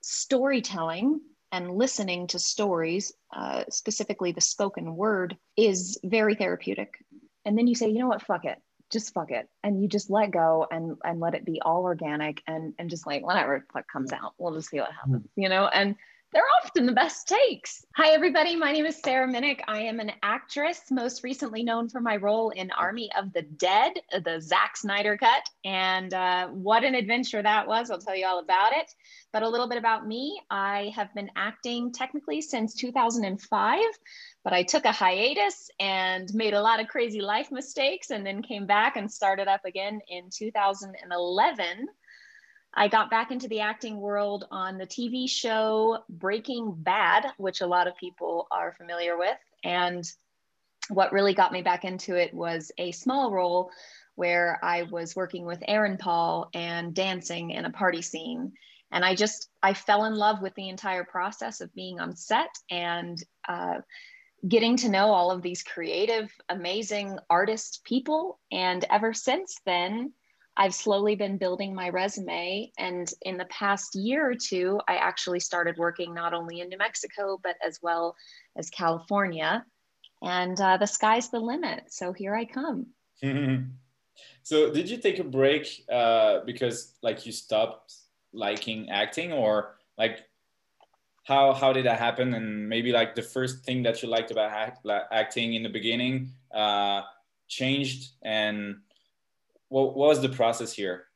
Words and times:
storytelling 0.00 1.20
and 1.52 1.70
listening 1.70 2.28
to 2.28 2.38
stories, 2.38 3.12
uh, 3.34 3.64
specifically 3.70 4.32
the 4.32 4.40
spoken 4.40 4.96
word, 4.96 5.36
is 5.56 5.98
very 6.04 6.34
therapeutic. 6.34 6.94
And 7.44 7.56
then 7.58 7.66
you 7.66 7.74
say, 7.74 7.88
you 7.88 7.98
know 7.98 8.08
what, 8.08 8.22
fuck 8.22 8.44
it, 8.44 8.58
just 8.92 9.14
fuck 9.14 9.30
it, 9.30 9.48
and 9.62 9.80
you 9.80 9.88
just 9.88 10.10
let 10.10 10.30
go 10.30 10.66
and 10.70 10.96
and 11.04 11.20
let 11.20 11.34
it 11.34 11.44
be 11.44 11.60
all 11.60 11.82
organic 11.82 12.42
and 12.46 12.74
and 12.78 12.90
just 12.90 13.06
like 13.06 13.24
whatever 13.24 13.66
comes 13.92 14.12
out, 14.12 14.34
we'll 14.38 14.54
just 14.54 14.70
see 14.70 14.78
what 14.78 14.92
happens, 14.92 15.26
you 15.36 15.48
know. 15.48 15.66
And 15.66 15.96
they're 16.32 16.44
often 16.62 16.86
the 16.86 16.92
best 16.92 17.26
takes. 17.26 17.84
Hi, 17.96 18.10
everybody. 18.10 18.54
My 18.54 18.70
name 18.70 18.86
is 18.86 19.00
Sarah 19.02 19.26
Minnich. 19.26 19.60
I 19.66 19.80
am 19.80 19.98
an 19.98 20.12
actress, 20.22 20.82
most 20.90 21.24
recently 21.24 21.64
known 21.64 21.88
for 21.88 22.00
my 22.00 22.16
role 22.16 22.50
in 22.50 22.70
Army 22.70 23.10
of 23.18 23.32
the 23.32 23.42
Dead, 23.42 23.94
the 24.12 24.40
Zack 24.40 24.76
Snyder 24.76 25.16
cut. 25.16 25.42
And 25.64 26.14
uh, 26.14 26.46
what 26.48 26.84
an 26.84 26.94
adventure 26.94 27.42
that 27.42 27.66
was. 27.66 27.90
I'll 27.90 27.98
tell 27.98 28.14
you 28.14 28.26
all 28.26 28.38
about 28.38 28.72
it. 28.72 28.92
But 29.32 29.42
a 29.42 29.48
little 29.48 29.68
bit 29.68 29.78
about 29.78 30.06
me 30.06 30.40
I 30.50 30.92
have 30.94 31.12
been 31.14 31.30
acting 31.34 31.92
technically 31.92 32.40
since 32.40 32.74
2005, 32.74 33.80
but 34.44 34.52
I 34.52 34.62
took 34.62 34.84
a 34.84 34.92
hiatus 34.92 35.68
and 35.80 36.32
made 36.32 36.54
a 36.54 36.62
lot 36.62 36.80
of 36.80 36.86
crazy 36.86 37.20
life 37.20 37.50
mistakes 37.50 38.10
and 38.10 38.24
then 38.24 38.42
came 38.42 38.66
back 38.66 38.96
and 38.96 39.10
started 39.10 39.48
up 39.48 39.64
again 39.64 40.00
in 40.08 40.30
2011 40.32 41.88
I 42.72 42.88
got 42.88 43.10
back 43.10 43.30
into 43.30 43.48
the 43.48 43.60
acting 43.60 44.00
world 44.00 44.46
on 44.50 44.78
the 44.78 44.86
TV 44.86 45.28
show 45.28 45.98
Breaking 46.08 46.72
Bad, 46.76 47.26
which 47.36 47.60
a 47.60 47.66
lot 47.66 47.88
of 47.88 47.96
people 47.96 48.46
are 48.50 48.72
familiar 48.72 49.18
with. 49.18 49.36
And 49.64 50.04
what 50.88 51.12
really 51.12 51.34
got 51.34 51.52
me 51.52 51.62
back 51.62 51.84
into 51.84 52.14
it 52.14 52.32
was 52.32 52.70
a 52.78 52.92
small 52.92 53.32
role 53.32 53.70
where 54.14 54.58
I 54.62 54.82
was 54.84 55.16
working 55.16 55.46
with 55.46 55.62
Aaron 55.66 55.96
Paul 55.96 56.48
and 56.54 56.94
dancing 56.94 57.50
in 57.50 57.64
a 57.64 57.70
party 57.70 58.02
scene. 58.02 58.52
And 58.92 59.04
I 59.04 59.14
just, 59.14 59.48
I 59.62 59.74
fell 59.74 60.04
in 60.04 60.14
love 60.14 60.42
with 60.42 60.54
the 60.54 60.68
entire 60.68 61.04
process 61.04 61.60
of 61.60 61.74
being 61.74 62.00
on 62.00 62.16
set 62.16 62.50
and 62.70 63.22
uh, 63.48 63.78
getting 64.46 64.76
to 64.78 64.88
know 64.88 65.10
all 65.10 65.30
of 65.30 65.42
these 65.42 65.62
creative, 65.62 66.30
amazing 66.48 67.18
artist 67.28 67.82
people. 67.84 68.38
And 68.50 68.84
ever 68.90 69.12
since 69.12 69.56
then, 69.64 70.12
I've 70.56 70.74
slowly 70.74 71.14
been 71.14 71.38
building 71.38 71.74
my 71.74 71.88
resume. 71.88 72.70
And 72.78 73.10
in 73.22 73.36
the 73.36 73.46
past 73.46 73.94
year 73.94 74.30
or 74.30 74.34
two, 74.34 74.80
I 74.88 74.96
actually 74.96 75.40
started 75.40 75.76
working 75.78 76.12
not 76.12 76.34
only 76.34 76.60
in 76.60 76.68
New 76.68 76.78
Mexico, 76.78 77.40
but 77.42 77.56
as 77.64 77.78
well 77.82 78.16
as 78.56 78.68
California. 78.70 79.64
And 80.22 80.60
uh, 80.60 80.76
the 80.76 80.86
sky's 80.86 81.30
the 81.30 81.40
limit. 81.40 81.84
So 81.88 82.12
here 82.12 82.34
I 82.34 82.44
come. 82.44 82.88
so, 84.42 84.72
did 84.72 84.88
you 84.88 84.98
take 84.98 85.18
a 85.18 85.24
break 85.24 85.84
uh, 85.90 86.40
because, 86.44 86.94
like, 87.02 87.24
you 87.24 87.32
stopped 87.32 87.94
liking 88.32 88.90
acting, 88.90 89.32
or 89.32 89.76
like, 89.96 90.24
how 91.24 91.52
how 91.52 91.72
did 91.72 91.86
that 91.86 91.98
happen? 91.98 92.34
And 92.34 92.68
maybe 92.68 92.92
like 92.92 93.14
the 93.14 93.22
first 93.22 93.64
thing 93.64 93.82
that 93.84 94.02
you 94.02 94.08
liked 94.08 94.30
about 94.30 94.50
act, 94.50 94.86
acting 95.12 95.54
in 95.54 95.62
the 95.62 95.68
beginning 95.68 96.32
uh, 96.52 97.02
changed, 97.48 98.12
and 98.22 98.76
what, 99.70 99.96
what 99.96 100.08
was 100.08 100.20
the 100.20 100.28
process 100.28 100.72
here? 100.72 101.06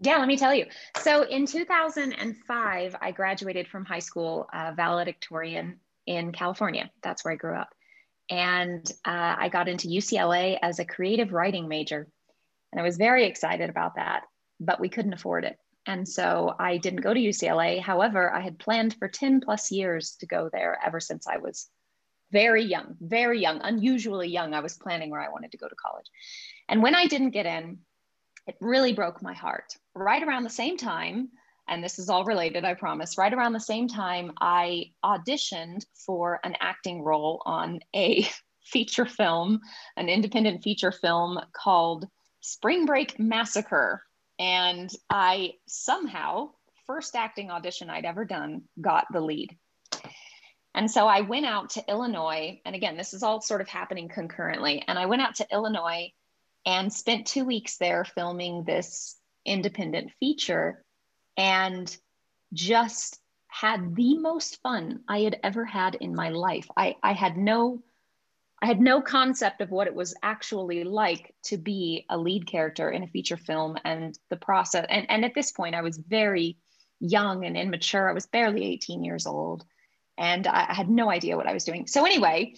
Yeah, 0.00 0.16
let 0.16 0.28
me 0.28 0.36
tell 0.36 0.54
you. 0.54 0.66
So 0.98 1.22
in 1.22 1.46
2005, 1.46 2.96
I 3.00 3.10
graduated 3.12 3.68
from 3.68 3.84
high 3.84 3.98
school, 3.98 4.48
uh, 4.52 4.72
valedictorian 4.74 5.78
in 6.06 6.32
California. 6.32 6.90
That's 7.02 7.24
where 7.24 7.34
I 7.34 7.36
grew 7.36 7.54
up. 7.54 7.68
And 8.30 8.90
uh, 9.04 9.36
I 9.38 9.48
got 9.50 9.68
into 9.68 9.88
UCLA 9.88 10.58
as 10.62 10.78
a 10.78 10.84
creative 10.84 11.32
writing 11.32 11.68
major. 11.68 12.08
And 12.72 12.80
I 12.80 12.84
was 12.84 12.96
very 12.96 13.26
excited 13.26 13.68
about 13.68 13.96
that, 13.96 14.22
but 14.58 14.80
we 14.80 14.88
couldn't 14.88 15.12
afford 15.12 15.44
it. 15.44 15.58
And 15.86 16.08
so 16.08 16.54
I 16.58 16.78
didn't 16.78 17.00
go 17.00 17.12
to 17.12 17.20
UCLA. 17.20 17.80
However, 17.80 18.32
I 18.32 18.40
had 18.40 18.58
planned 18.58 18.96
for 18.98 19.08
10 19.08 19.40
plus 19.40 19.70
years 19.70 20.16
to 20.20 20.26
go 20.26 20.48
there 20.50 20.78
ever 20.84 21.00
since 21.00 21.26
I 21.26 21.38
was 21.38 21.68
very 22.32 22.64
young, 22.64 22.96
very 23.00 23.40
young, 23.40 23.60
unusually 23.62 24.28
young. 24.28 24.54
I 24.54 24.60
was 24.60 24.76
planning 24.76 25.10
where 25.10 25.20
I 25.20 25.28
wanted 25.28 25.52
to 25.52 25.58
go 25.58 25.68
to 25.68 25.74
college. 25.74 26.06
And 26.68 26.82
when 26.82 26.94
I 26.94 27.06
didn't 27.06 27.30
get 27.30 27.46
in, 27.46 27.78
it 28.46 28.56
really 28.60 28.92
broke 28.92 29.22
my 29.22 29.32
heart. 29.32 29.74
Right 29.94 30.22
around 30.22 30.44
the 30.44 30.50
same 30.50 30.76
time, 30.76 31.30
and 31.68 31.84
this 31.84 31.98
is 31.98 32.08
all 32.08 32.24
related, 32.24 32.64
I 32.64 32.74
promise, 32.74 33.16
right 33.16 33.32
around 33.32 33.52
the 33.52 33.60
same 33.60 33.86
time, 33.86 34.32
I 34.40 34.90
auditioned 35.04 35.84
for 36.04 36.40
an 36.42 36.56
acting 36.60 37.02
role 37.02 37.42
on 37.46 37.80
a 37.94 38.26
feature 38.64 39.06
film, 39.06 39.60
an 39.96 40.08
independent 40.08 40.62
feature 40.62 40.92
film 40.92 41.38
called 41.52 42.06
Spring 42.40 42.86
Break 42.86 43.18
Massacre. 43.18 44.02
And 44.38 44.90
I 45.10 45.54
somehow, 45.66 46.50
first 46.86 47.14
acting 47.14 47.50
audition 47.50 47.90
I'd 47.90 48.04
ever 48.04 48.24
done, 48.24 48.62
got 48.80 49.06
the 49.12 49.20
lead. 49.20 49.56
And 50.74 50.90
so 50.90 51.06
I 51.06 51.20
went 51.20 51.46
out 51.46 51.70
to 51.70 51.84
Illinois. 51.88 52.60
And 52.64 52.74
again, 52.74 52.96
this 52.96 53.12
is 53.12 53.22
all 53.22 53.40
sort 53.40 53.60
of 53.60 53.68
happening 53.68 54.08
concurrently. 54.08 54.82
And 54.86 54.98
I 54.98 55.06
went 55.06 55.22
out 55.22 55.34
to 55.36 55.46
Illinois 55.52 56.12
and 56.66 56.92
spent 56.92 57.26
two 57.26 57.44
weeks 57.44 57.76
there 57.78 58.04
filming 58.04 58.64
this 58.64 59.16
independent 59.44 60.12
feature 60.20 60.84
and 61.36 61.96
just 62.52 63.18
had 63.48 63.96
the 63.96 64.18
most 64.18 64.60
fun 64.62 65.00
I 65.08 65.20
had 65.20 65.38
ever 65.42 65.64
had 65.64 65.94
in 65.96 66.14
my 66.14 66.30
life. 66.30 66.68
I, 66.76 66.96
I 67.02 67.12
had 67.12 67.36
no 67.36 67.82
I 68.62 68.66
had 68.66 68.80
no 68.80 69.00
concept 69.00 69.62
of 69.62 69.70
what 69.70 69.86
it 69.86 69.94
was 69.94 70.14
actually 70.22 70.84
like 70.84 71.34
to 71.44 71.56
be 71.56 72.04
a 72.10 72.18
lead 72.18 72.46
character 72.46 72.90
in 72.90 73.02
a 73.02 73.06
feature 73.06 73.38
film 73.38 73.78
and 73.86 74.18
the 74.28 74.36
process. 74.36 74.84
And, 74.90 75.10
and 75.10 75.24
at 75.24 75.32
this 75.34 75.50
point, 75.50 75.74
I 75.74 75.80
was 75.80 75.96
very 75.96 76.58
young 77.00 77.46
and 77.46 77.56
immature. 77.56 78.10
I 78.10 78.12
was 78.12 78.26
barely 78.26 78.64
18 78.66 79.02
years 79.02 79.26
old 79.26 79.64
and 80.18 80.46
I, 80.46 80.66
I 80.68 80.74
had 80.74 80.90
no 80.90 81.10
idea 81.10 81.38
what 81.38 81.46
I 81.46 81.54
was 81.54 81.64
doing. 81.64 81.86
So, 81.86 82.04
anyway, 82.04 82.54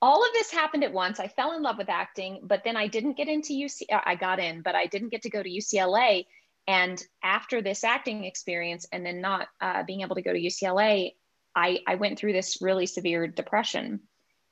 all 0.00 0.24
of 0.24 0.32
this 0.32 0.50
happened 0.50 0.84
at 0.84 0.92
once. 0.92 1.18
I 1.18 1.28
fell 1.28 1.52
in 1.52 1.62
love 1.62 1.78
with 1.78 1.88
acting, 1.88 2.40
but 2.42 2.62
then 2.64 2.76
I 2.76 2.86
didn't 2.86 3.16
get 3.16 3.28
into 3.28 3.52
UC. 3.52 3.82
Uh, 3.92 4.00
I 4.04 4.14
got 4.14 4.38
in, 4.38 4.62
but 4.62 4.74
I 4.74 4.86
didn't 4.86 5.08
get 5.10 5.22
to 5.22 5.30
go 5.30 5.42
to 5.42 5.48
UCLA. 5.48 6.26
And 6.66 7.02
after 7.22 7.62
this 7.62 7.82
acting 7.82 8.24
experience, 8.24 8.86
and 8.92 9.04
then 9.04 9.20
not 9.20 9.48
uh, 9.60 9.82
being 9.84 10.02
able 10.02 10.16
to 10.16 10.22
go 10.22 10.32
to 10.32 10.38
UCLA, 10.38 11.14
I, 11.54 11.80
I 11.86 11.96
went 11.96 12.18
through 12.18 12.34
this 12.34 12.58
really 12.60 12.86
severe 12.86 13.26
depression 13.26 14.00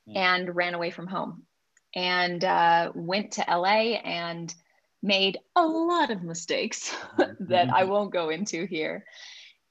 mm. 0.09 0.15
and 0.15 0.55
ran 0.55 0.73
away 0.73 0.89
from 0.89 1.07
home 1.07 1.43
and 1.95 2.43
uh, 2.43 2.91
went 2.95 3.33
to 3.33 3.45
LA 3.47 3.95
and 4.03 4.53
made 5.01 5.39
a 5.55 5.65
lot 5.65 6.11
of 6.11 6.23
mistakes 6.23 6.93
that 7.39 7.69
I 7.69 7.83
won't 7.85 8.11
go 8.11 8.29
into 8.29 8.65
here 8.65 9.05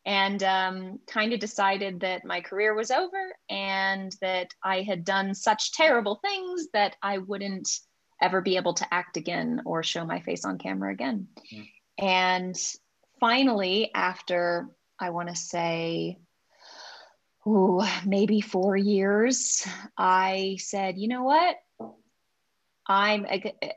and 0.06 0.40
um, 0.44 1.00
kind 1.08 1.32
of 1.32 1.40
decided 1.40 2.00
that 2.00 2.24
my 2.24 2.40
career 2.40 2.74
was 2.74 2.92
over 2.92 3.34
and 3.50 4.14
that 4.20 4.54
I 4.62 4.82
had 4.82 5.04
done 5.04 5.34
such 5.34 5.72
terrible 5.72 6.20
things 6.24 6.68
that 6.72 6.94
I 7.02 7.18
wouldn't 7.18 7.68
ever 8.22 8.40
be 8.40 8.56
able 8.56 8.74
to 8.74 8.94
act 8.94 9.16
again 9.16 9.62
or 9.66 9.82
show 9.82 10.06
my 10.06 10.20
face 10.20 10.44
on 10.44 10.58
camera 10.58 10.92
again. 10.92 11.26
Mm. 11.52 11.68
And 11.98 12.56
finally, 13.18 13.90
after 13.92 14.68
I 14.98 15.10
want 15.10 15.28
to 15.28 15.34
say, 15.34 16.18
ooh, 17.44 17.82
maybe 18.06 18.40
four 18.40 18.76
years, 18.76 19.66
I 19.98 20.56
said, 20.60 20.98
you 20.98 21.08
know 21.08 21.24
what? 21.24 21.56
I'm 22.88 23.26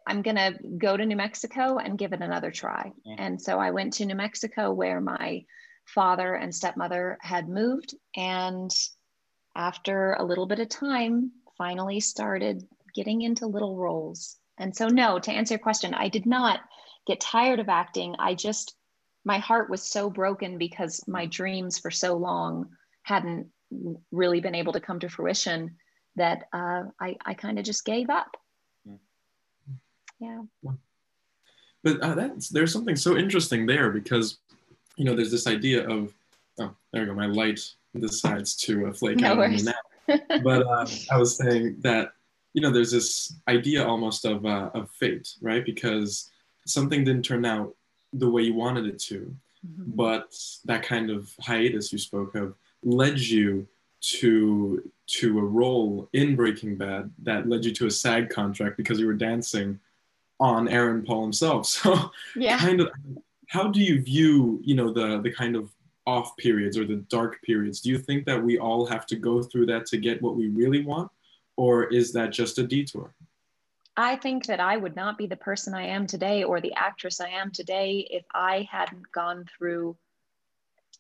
I'm 0.06 0.22
gonna 0.22 0.52
go 0.78 0.96
to 0.96 1.04
New 1.04 1.16
Mexico 1.16 1.80
and 1.80 1.98
give 1.98 2.14
it 2.14 2.22
another 2.22 2.52
try. 2.52 2.92
Mm. 3.08 3.16
And 3.18 3.42
so 3.42 3.58
I 3.60 3.72
went 3.72 3.94
to 3.94 4.06
New 4.06 4.14
Mexico 4.14 4.72
where 4.72 5.02
my 5.02 5.46
father 5.94 6.36
and 6.36 6.54
stepmother 6.54 7.18
had 7.22 7.50
moved. 7.50 7.96
And 8.16 8.72
after 9.56 10.14
a 10.14 10.24
little 10.24 10.46
bit 10.46 10.60
of 10.60 10.70
time, 10.70 11.32
finally 11.58 12.00
started 12.00 12.68
getting 12.96 13.22
into 13.22 13.48
little 13.48 13.76
roles. 13.76 14.38
And 14.58 14.76
so, 14.76 14.88
no, 14.88 15.20
to 15.20 15.32
answer 15.32 15.54
your 15.54 15.60
question, 15.60 15.94
I 15.94 16.10
did 16.10 16.26
not 16.26 16.60
get 17.08 17.20
tired 17.20 17.60
of 17.60 17.70
acting. 17.70 18.16
I 18.20 18.36
just, 18.36 18.76
my 19.26 19.40
heart 19.40 19.70
was 19.70 19.84
so 19.84 20.10
broken 20.10 20.58
because 20.58 21.04
my 21.08 21.26
dreams 21.26 21.80
for 21.80 21.92
so 21.92 22.16
long 22.16 22.70
hadn't 23.04 23.48
really 24.12 24.42
been 24.42 24.56
able 24.56 24.74
to 24.74 24.80
come 24.80 25.00
to 25.00 25.10
fruition 25.10 25.76
that 26.16 26.44
uh, 26.54 26.84
I, 27.00 27.16
I 27.26 27.34
kind 27.34 27.60
of 27.60 27.66
just 27.66 27.86
gave 27.86 28.10
up. 28.10 28.36
Hmm. 28.86 28.96
Yeah. 30.20 30.42
But 31.84 32.02
uh, 32.02 32.16
that's, 32.16 32.50
there's 32.50 32.74
something 32.74 32.96
so 32.96 33.18
interesting 33.18 33.66
there 33.66 33.92
because 33.92 34.40
you 35.00 35.06
know, 35.06 35.16
there's 35.16 35.32
this 35.32 35.48
idea 35.48 35.88
of, 35.88 36.14
oh, 36.60 36.76
there 36.92 37.02
we 37.02 37.08
go, 37.08 37.14
my 37.14 37.26
light 37.26 37.62
decides 37.98 38.56
to 38.58 38.88
uh, 38.88 38.94
flake 38.94 39.18
no 39.18 39.32
out 39.32 39.40
on 39.40 39.52
me 39.52 39.64
now. 39.64 40.20
but 40.44 40.68
uh, 40.68 40.86
I 41.10 41.18
was 41.18 41.38
saying 41.38 41.78
that, 41.80 42.12
you 42.54 42.62
know, 42.62 42.70
there's 42.70 42.92
this 42.92 43.34
idea 43.48 43.88
almost 43.88 44.26
of, 44.26 44.46
uh, 44.46 44.70
of 44.74 44.92
fate, 44.92 45.36
right? 45.42 45.66
Because 45.66 46.30
something 46.66 47.06
didn't 47.06 47.24
turn 47.24 47.46
out 47.46 47.74
the 48.12 48.30
way 48.30 48.42
you 48.42 48.54
wanted 48.54 48.88
it 48.88 49.00
to, 49.00 49.34
mm-hmm. 49.66 49.84
but 49.88 50.36
that 50.66 50.84
kind 50.84 51.10
of 51.10 51.34
hiatus 51.40 51.94
you 51.94 51.98
spoke 51.98 52.36
of 52.36 52.56
led 52.84 53.20
you 53.20 53.68
to 54.02 54.92
to 55.08 55.40
a 55.40 55.44
role 55.44 56.08
in 56.14 56.36
Breaking 56.36 56.76
Bad 56.76 57.12
that 57.24 57.48
led 57.48 57.66
you 57.66 57.74
to 57.74 57.88
a 57.88 57.92
SAG 57.92 58.30
contract 58.30 58.78
because 58.78 59.00
you 59.00 59.08
were 59.08 59.14
dancing 59.14 59.80
on 60.40 60.68
Aaron 60.68 61.04
Paul 61.04 61.24
himself. 61.24 61.66
So 61.84 62.12
yeah. 62.36 62.58
kind 62.58 62.82
of 62.82 62.90
how 63.50 63.68
do 63.68 63.82
you 63.82 64.02
view 64.02 64.60
you 64.64 64.76
know 64.76 64.92
the 64.94 65.22
the 65.22 65.32
kind 65.32 65.56
of 65.56 65.70
off 66.10 66.36
periods 66.38 66.76
or 66.76 66.86
the 66.86 67.04
dark 67.10 67.40
periods. 67.44 67.82
Do 67.82 67.90
you 67.90 68.00
think 68.00 68.26
that 68.26 68.44
we 68.44 68.58
all 68.58 68.86
have 68.88 69.06
to 69.08 69.16
go 69.16 69.44
through 69.44 69.68
that 69.68 69.86
to 69.88 69.98
get 69.98 70.22
what 70.22 70.36
we 70.36 70.48
really 70.48 70.84
want? 70.84 71.12
Or 71.56 71.86
is 71.86 72.12
that 72.14 72.32
just 72.32 72.58
a 72.58 72.66
detour? 72.66 73.14
I 73.96 74.16
think 74.16 74.48
that 74.48 74.60
I 74.60 74.76
would 74.76 74.96
not 74.96 75.18
be 75.20 75.28
the 75.28 75.36
person 75.36 75.76
I 75.76 75.88
am 75.88 76.08
today 76.08 76.44
or 76.44 76.62
the 76.62 76.74
actress 76.74 77.22
I 77.22 77.30
am 77.30 77.52
today 77.52 78.08
if 78.10 78.26
I 78.34 78.68
hadn't 78.72 79.12
gone 79.12 79.46
through 79.56 79.98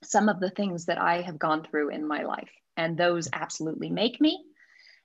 some 0.03 0.29
of 0.29 0.39
the 0.39 0.51
things 0.51 0.85
that 0.85 0.99
I 0.99 1.21
have 1.21 1.39
gone 1.39 1.63
through 1.63 1.89
in 1.89 2.07
my 2.07 2.21
life. 2.23 2.51
And 2.77 2.95
those 2.95 3.29
absolutely 3.33 3.89
make 3.89 4.21
me. 4.21 4.43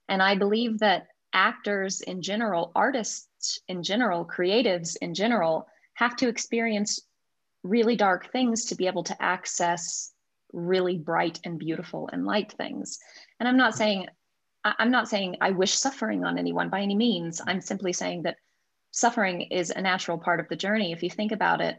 And 0.08 0.22
I 0.22 0.34
believe 0.34 0.80
that 0.80 1.06
actors 1.32 2.02
in 2.02 2.20
general, 2.20 2.72
artists 2.74 3.58
in 3.68 3.82
general, 3.82 4.24
creatives 4.26 4.96
in 5.00 5.14
general, 5.14 5.66
have 5.94 6.16
to 6.16 6.28
experience 6.28 7.00
really 7.64 7.96
dark 7.96 8.30
things 8.30 8.66
to 8.66 8.76
be 8.76 8.86
able 8.86 9.02
to 9.02 9.20
access 9.20 10.12
really 10.52 10.96
bright 10.96 11.40
and 11.44 11.58
beautiful 11.58 12.08
and 12.12 12.24
light 12.24 12.52
things. 12.52 13.00
And 13.40 13.48
I'm 13.48 13.56
not 13.56 13.74
saying 13.74 14.06
I'm 14.64 14.90
not 14.90 15.08
saying 15.08 15.36
I 15.40 15.50
wish 15.50 15.74
suffering 15.74 16.24
on 16.24 16.38
anyone 16.38 16.70
by 16.70 16.80
any 16.80 16.94
means. 16.94 17.40
I'm 17.46 17.60
simply 17.60 17.92
saying 17.92 18.22
that 18.22 18.36
suffering 18.92 19.42
is 19.42 19.70
a 19.70 19.82
natural 19.82 20.16
part 20.16 20.40
of 20.40 20.48
the 20.48 20.56
journey. 20.56 20.92
If 20.92 21.02
you 21.02 21.10
think 21.10 21.32
about 21.32 21.60
it, 21.60 21.76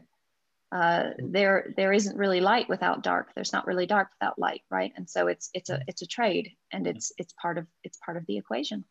uh, 0.70 1.10
there 1.18 1.72
there 1.76 1.92
isn't 1.92 2.16
really 2.16 2.40
light 2.40 2.68
without 2.68 3.02
dark. 3.02 3.30
There's 3.34 3.52
not 3.52 3.66
really 3.66 3.86
dark 3.86 4.08
without 4.20 4.38
light, 4.38 4.62
right? 4.70 4.92
And 4.96 5.08
so 5.08 5.26
it's 5.26 5.50
it's 5.54 5.70
a 5.70 5.80
it's 5.88 6.02
a 6.02 6.06
trade, 6.06 6.52
and 6.72 6.86
it's 6.86 7.12
it's 7.18 7.32
part 7.40 7.58
of 7.58 7.66
it's 7.82 7.98
part 8.04 8.16
of 8.16 8.26
the 8.26 8.36
equation. 8.36 8.84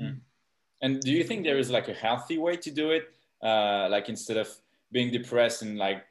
Mm. 0.00 0.20
And 0.80 1.00
do 1.00 1.12
you 1.12 1.24
think 1.24 1.44
there 1.44 1.58
is 1.58 1.70
like 1.70 1.88
a 1.88 1.94
healthy 1.94 2.38
way 2.38 2.56
to 2.56 2.70
do 2.70 2.90
it? 2.90 3.12
Uh, 3.42 3.88
like 3.90 4.08
instead 4.08 4.36
of 4.36 4.48
being 4.92 5.10
depressed 5.10 5.62
and 5.62 5.78
like 5.78 6.04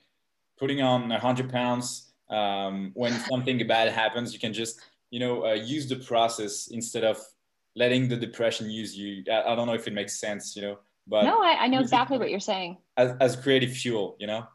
putting 0.58 0.82
on 0.82 1.10
100 1.10 1.50
pounds 1.50 2.12
um, 2.30 2.92
when 2.94 3.14
something 3.30 3.66
bad 3.68 3.92
happens, 3.92 4.34
you 4.34 4.40
can 4.40 4.54
just 4.54 4.82
you 5.12 5.20
know 5.20 5.46
uh, 5.46 5.54
use 5.54 5.88
the 5.88 5.98
process 5.98 6.68
instead 6.68 7.04
of 7.04 7.18
letting 7.76 8.08
the 8.08 8.18
depression 8.18 8.70
use 8.70 8.98
you. 8.98 9.24
I, 9.32 9.52
I, 9.52 9.56
don't 9.56 9.68
know 9.68 9.74
if 9.74 9.88
it 9.88 9.94
makes 9.94 10.20
sense, 10.20 10.56
you 10.56 10.62
know. 10.62 10.80
But 11.08 11.24
no, 11.24 11.42
I, 11.42 11.64
I 11.64 11.68
know 11.68 11.80
exactly 11.80 12.18
what 12.18 12.30
you're 12.30 12.40
saying. 12.40 12.78
As, 12.98 13.14
as 13.20 13.36
creative 13.36 13.72
fuel, 13.72 14.16
you 14.20 14.28
know. 14.28 14.46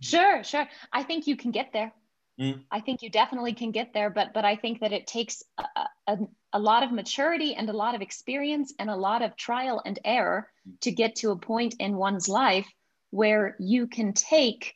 Sure, 0.00 0.42
sure. 0.44 0.66
I 0.92 1.02
think 1.02 1.26
you 1.26 1.36
can 1.36 1.50
get 1.50 1.72
there. 1.72 1.92
Mm. 2.40 2.62
I 2.70 2.80
think 2.80 3.02
you 3.02 3.10
definitely 3.10 3.52
can 3.52 3.70
get 3.70 3.92
there, 3.92 4.08
but 4.08 4.32
but 4.32 4.44
I 4.44 4.56
think 4.56 4.80
that 4.80 4.92
it 4.92 5.06
takes 5.06 5.42
a, 5.58 5.64
a, 6.06 6.18
a, 6.54 6.58
lot 6.58 6.82
of 6.82 6.90
maturity 6.90 7.54
and 7.54 7.68
a 7.68 7.72
lot 7.72 7.94
of 7.94 8.00
experience 8.00 8.72
and 8.78 8.88
a 8.88 8.96
lot 8.96 9.20
of 9.20 9.36
trial 9.36 9.82
and 9.84 9.98
error 10.04 10.48
to 10.80 10.90
get 10.90 11.16
to 11.16 11.32
a 11.32 11.36
point 11.36 11.74
in 11.78 11.96
one's 11.96 12.28
life 12.28 12.66
where 13.10 13.56
you 13.58 13.86
can 13.86 14.12
take 14.12 14.74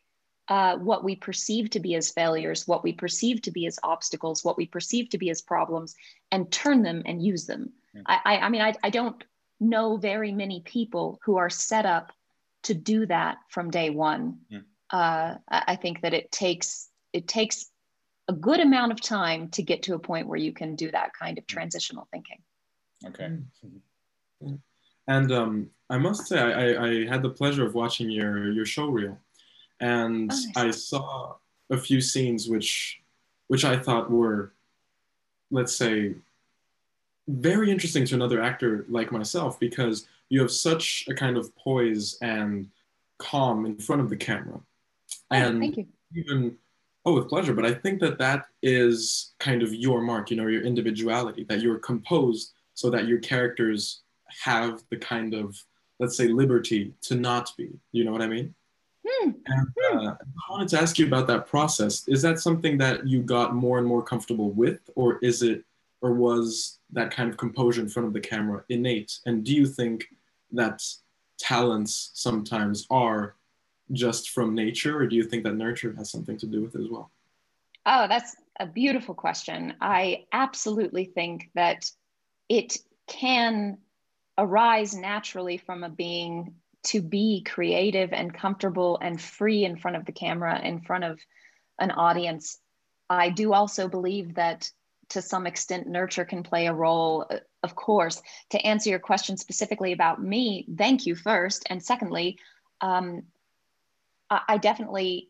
uh, 0.48 0.76
what 0.76 1.02
we 1.02 1.16
perceive 1.16 1.70
to 1.70 1.81
be 1.81 1.94
as 1.94 2.10
failures, 2.10 2.69
what 2.69 2.84
we 2.84 2.92
perceive 2.92 3.40
to 3.42 3.50
be 3.50 3.66
as 3.66 3.78
obstacles, 3.82 4.44
what 4.44 4.56
we 4.56 4.66
perceive 4.66 5.08
to 5.08 5.19
be 5.19 5.31
as 5.31 5.40
problems, 5.40 5.94
and 6.31 6.52
turn 6.52 6.82
them 6.82 7.02
and 7.06 7.22
use 7.22 7.46
them. 7.46 7.72
Mm. 7.96 8.02
I, 8.06 8.20
I, 8.25 8.38
I 8.38 8.48
mean, 8.50 8.60
I, 8.60 8.75
I 8.82 8.90
don't 8.90 9.22
know 9.60 9.96
very 9.96 10.32
many 10.32 10.60
people 10.60 11.19
who 11.25 11.36
are 11.36 11.48
set 11.48 11.86
up 11.86 12.12
to 12.64 12.75
do 12.75 13.06
that 13.06 13.38
from 13.48 13.70
day 13.70 13.90
one. 13.90 14.38
Mm 14.52 14.64
uh, 14.94 15.34
I 15.50 15.76
think 15.76 16.02
that 16.02 16.14
it 16.14 16.30
takes 16.30 16.88
it 17.12 17.26
takes 17.26 17.66
a 18.28 18.32
good 18.32 18.60
amount 18.60 18.92
of 18.92 19.00
time 19.00 19.48
to 19.50 19.62
get 19.62 19.82
to 19.84 19.94
a 19.94 19.98
point 19.98 20.28
where 20.28 20.38
you 20.38 20.52
can 20.52 20.76
do 20.76 20.90
that 20.90 21.10
kind 21.19 21.37
of 21.37 21.46
transitional 21.46 22.08
thinking. 22.10 22.38
Okay. 23.06 23.25
Mm-hmm. 23.25 24.54
And 25.06 25.30
um, 25.32 25.70
I 25.90 25.98
must 25.98 26.26
say, 26.26 26.38
I, 26.38 26.86
I, 26.86 27.06
had 27.06 27.22
the 27.22 27.30
pleasure 27.30 27.66
of 27.66 27.74
watching 27.74 28.10
your 28.10 28.50
your 28.52 28.64
show 28.64 28.86
reel, 28.86 29.18
and 29.80 30.32
oh, 30.32 30.34
nice. 30.34 30.56
I 30.56 30.70
saw 30.70 31.34
a 31.70 31.76
few 31.76 32.00
scenes 32.00 32.48
which 32.48 33.00
which 33.48 33.64
I 33.64 33.76
thought 33.76 34.10
were, 34.10 34.52
let's 35.50 35.76
say, 35.76 36.14
very 37.28 37.70
interesting 37.70 38.06
to 38.06 38.14
another 38.14 38.42
actor 38.42 38.86
like 38.88 39.12
myself 39.12 39.60
because 39.60 40.06
you 40.30 40.40
have 40.40 40.50
such 40.50 41.04
a 41.08 41.14
kind 41.14 41.36
of 41.36 41.54
poise 41.56 42.18
and 42.22 42.70
calm 43.18 43.66
in 43.66 43.76
front 43.76 44.00
of 44.00 44.08
the 44.08 44.16
camera 44.16 44.60
Oh, 45.30 45.36
and 45.36 45.60
thank 45.60 45.76
you. 45.76 45.86
Even 46.14 46.56
oh, 47.04 47.14
with 47.14 47.28
pleasure. 47.28 47.54
But 47.54 47.66
I 47.66 47.74
think 47.74 48.00
that 48.00 48.18
that 48.18 48.46
is 48.62 49.34
kind 49.38 49.62
of 49.62 49.74
your 49.74 50.00
mark. 50.00 50.30
You 50.30 50.36
know, 50.36 50.46
your 50.46 50.62
individuality. 50.62 51.44
That 51.44 51.60
you're 51.60 51.78
composed 51.78 52.52
so 52.74 52.90
that 52.90 53.06
your 53.06 53.18
characters 53.18 54.02
have 54.42 54.82
the 54.90 54.96
kind 54.96 55.34
of 55.34 55.56
let's 56.00 56.16
say 56.16 56.28
liberty 56.28 56.92
to 57.02 57.14
not 57.14 57.52
be. 57.56 57.70
You 57.92 58.04
know 58.04 58.12
what 58.12 58.22
I 58.22 58.26
mean? 58.26 58.54
Hmm. 59.06 59.31
And 59.46 59.69
hmm. 59.78 59.98
uh, 59.98 60.10
I 60.12 60.50
wanted 60.50 60.69
to 60.69 60.81
ask 60.81 60.98
you 60.98 61.06
about 61.06 61.26
that 61.28 61.46
process. 61.46 62.06
Is 62.08 62.22
that 62.22 62.40
something 62.40 62.78
that 62.78 63.06
you 63.06 63.22
got 63.22 63.54
more 63.54 63.78
and 63.78 63.86
more 63.86 64.02
comfortable 64.02 64.50
with, 64.50 64.81
or 64.94 65.19
is 65.22 65.42
it, 65.42 65.64
or 66.00 66.12
was 66.12 66.78
that 66.92 67.10
kind 67.10 67.31
of 67.31 67.36
composure 67.36 67.81
in 67.81 67.88
front 67.88 68.06
of 68.06 68.12
the 68.12 68.20
camera 68.20 68.64
innate? 68.69 69.19
And 69.26 69.44
do 69.44 69.54
you 69.54 69.66
think 69.66 70.06
that 70.52 70.82
talents 71.38 72.10
sometimes 72.14 72.87
are 72.90 73.34
just 73.92 74.30
from 74.30 74.54
nature, 74.54 74.98
or 74.98 75.06
do 75.06 75.16
you 75.16 75.25
think 75.25 75.44
that 75.44 75.54
nurture 75.54 75.94
has 75.96 76.10
something 76.10 76.38
to 76.38 76.46
do 76.46 76.62
with 76.62 76.75
it 76.75 76.82
as 76.82 76.88
well? 76.88 77.10
Oh, 77.87 78.06
that's 78.08 78.37
a 78.60 78.66
beautiful 78.66 79.14
question. 79.14 79.75
I 79.80 80.25
absolutely 80.32 81.04
think 81.04 81.50
that 81.54 81.90
it 82.48 82.78
can 83.06 83.78
arise 84.36 84.94
naturally 84.94 85.56
from 85.58 85.84
a 85.84 85.88
being 85.88 86.54
to 86.84 87.00
be 87.00 87.42
creative 87.42 88.12
and 88.12 88.34
comfortable 88.34 88.98
and 89.00 89.20
free 89.20 89.64
in 89.64 89.76
front 89.76 89.96
of 89.96 90.04
the 90.04 90.12
camera, 90.12 90.60
in 90.60 90.81
front 90.81 91.04
of 91.04 91.19
an 91.78 91.90
audience. 91.90 92.58
I 93.08 93.31
do 93.31 93.52
also 93.52 93.88
believe 93.88 94.34
that 94.34 94.70
to 95.10 95.22
some 95.22 95.46
extent 95.46 95.86
nurture 95.86 96.25
can 96.25 96.42
play 96.42 96.66
a 96.66 96.75
role. 96.75 97.28
Of 97.62 97.75
course, 97.75 98.22
to 98.50 98.58
answer 98.66 98.90
your 98.90 98.98
question 98.98 99.36
specifically 99.36 99.92
about 99.92 100.22
me, 100.22 100.66
thank 100.76 101.06
you 101.06 101.14
first. 101.14 101.64
And 101.70 101.82
secondly, 101.82 102.38
um, 102.80 103.22
I 104.30 104.58
definitely 104.58 105.28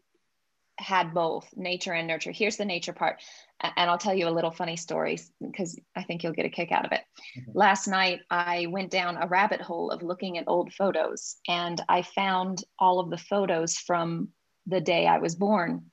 had 0.79 1.15
both 1.15 1.49
nature 1.57 1.93
and 1.93 2.09
nurture. 2.09 2.33
Here's 2.33 2.57
the 2.57 2.65
nature 2.65 2.93
part. 2.93 3.23
And 3.61 3.89
I'll 3.89 3.99
tell 3.99 4.15
you 4.15 4.29
a 4.29 4.31
little 4.31 4.51
funny 4.51 4.77
story 4.77 5.19
because 5.41 5.79
I 5.97 6.03
think 6.03 6.23
you'll 6.23 6.33
get 6.33 6.47
a 6.47 6.51
kick 6.51 6.73
out 6.73 6.85
of 6.85 6.93
it. 6.93 7.03
Mm-hmm. 7.39 7.53
Last 7.55 7.87
night, 7.87 8.21
I 8.31 8.67
went 8.69 8.91
down 8.91 9.17
a 9.17 9.27
rabbit 9.27 9.61
hole 9.61 9.91
of 9.91 10.03
looking 10.03 10.37
at 10.39 10.49
old 10.49 10.73
photos 10.73 11.37
and 11.49 11.81
I 11.89 12.03
found 12.03 12.65
all 12.79 13.01
of 13.01 13.11
the 13.11 13.19
photos 13.19 13.79
from 13.79 14.29
the 14.67 14.81
day 14.81 15.07
I 15.07 15.19
was 15.19 15.35
born. 15.35 15.91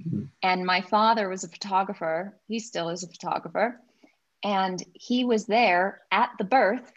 Mm-hmm. 0.00 0.24
And 0.42 0.66
my 0.66 0.80
father 0.80 1.28
was 1.28 1.44
a 1.44 1.48
photographer. 1.48 2.38
He 2.48 2.58
still 2.58 2.88
is 2.88 3.04
a 3.04 3.08
photographer. 3.08 3.80
And 4.44 4.82
he 4.92 5.24
was 5.24 5.46
there 5.46 6.02
at 6.10 6.30
the 6.38 6.44
birth 6.44 6.92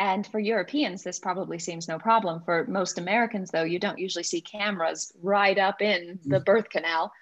and 0.00 0.26
for 0.26 0.40
Europeans, 0.40 1.02
this 1.02 1.18
probably 1.18 1.58
seems 1.58 1.86
no 1.86 1.98
problem. 1.98 2.40
For 2.40 2.66
most 2.66 2.96
Americans, 2.96 3.50
though, 3.50 3.64
you 3.64 3.78
don't 3.78 3.98
usually 3.98 4.24
see 4.24 4.40
cameras 4.40 5.12
right 5.20 5.58
up 5.58 5.82
in 5.82 6.18
the 6.24 6.40
mm. 6.40 6.44
birth 6.46 6.70
canal. 6.70 7.12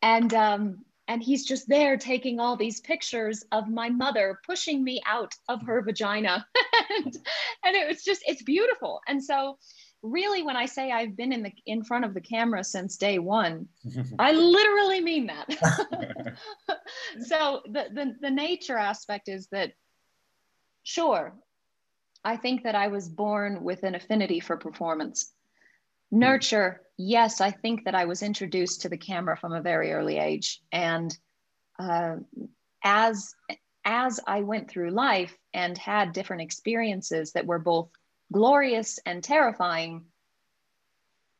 And 0.00 0.32
um, 0.32 0.84
and 1.08 1.22
he's 1.22 1.44
just 1.44 1.68
there 1.68 1.98
taking 1.98 2.40
all 2.40 2.56
these 2.56 2.80
pictures 2.80 3.44
of 3.52 3.68
my 3.68 3.90
mother 3.90 4.40
pushing 4.46 4.82
me 4.82 5.02
out 5.04 5.34
of 5.46 5.60
her 5.66 5.82
vagina. 5.82 6.46
and, 6.96 7.14
and 7.64 7.76
it 7.76 7.86
was 7.86 8.02
just, 8.02 8.22
it's 8.26 8.42
beautiful. 8.42 9.02
And 9.06 9.22
so 9.22 9.58
really 10.02 10.42
when 10.42 10.56
I 10.56 10.64
say 10.64 10.90
I've 10.90 11.14
been 11.14 11.32
in 11.32 11.42
the 11.42 11.52
in 11.66 11.84
front 11.84 12.06
of 12.06 12.14
the 12.14 12.20
camera 12.22 12.64
since 12.64 12.96
day 12.96 13.18
one, 13.18 13.68
I 14.18 14.32
literally 14.32 15.02
mean 15.02 15.26
that. 15.26 16.36
so 17.26 17.60
the, 17.66 17.88
the 17.92 18.16
the 18.22 18.30
nature 18.30 18.78
aspect 18.78 19.28
is 19.28 19.48
that 19.48 19.72
sure 20.82 21.34
I 22.24 22.36
think 22.36 22.62
that 22.64 22.74
I 22.74 22.88
was 22.88 23.08
born 23.08 23.64
with 23.64 23.82
an 23.82 23.94
affinity 23.94 24.40
for 24.40 24.56
performance. 24.56 25.32
Nurture, 26.10 26.82
yes, 26.96 27.40
I 27.40 27.50
think 27.50 27.84
that 27.84 27.94
I 27.94 28.04
was 28.04 28.22
introduced 28.22 28.82
to 28.82 28.88
the 28.88 28.98
camera 28.98 29.36
from 29.36 29.52
a 29.52 29.62
very 29.62 29.92
early 29.92 30.18
age. 30.18 30.60
And 30.70 31.16
uh, 31.78 32.16
as, 32.84 33.34
as 33.84 34.20
I 34.26 34.42
went 34.42 34.70
through 34.70 34.90
life 34.90 35.36
and 35.52 35.76
had 35.76 36.12
different 36.12 36.42
experiences 36.42 37.32
that 37.32 37.46
were 37.46 37.58
both 37.58 37.88
glorious 38.30 38.98
and 39.04 39.22
terrifying, 39.24 40.04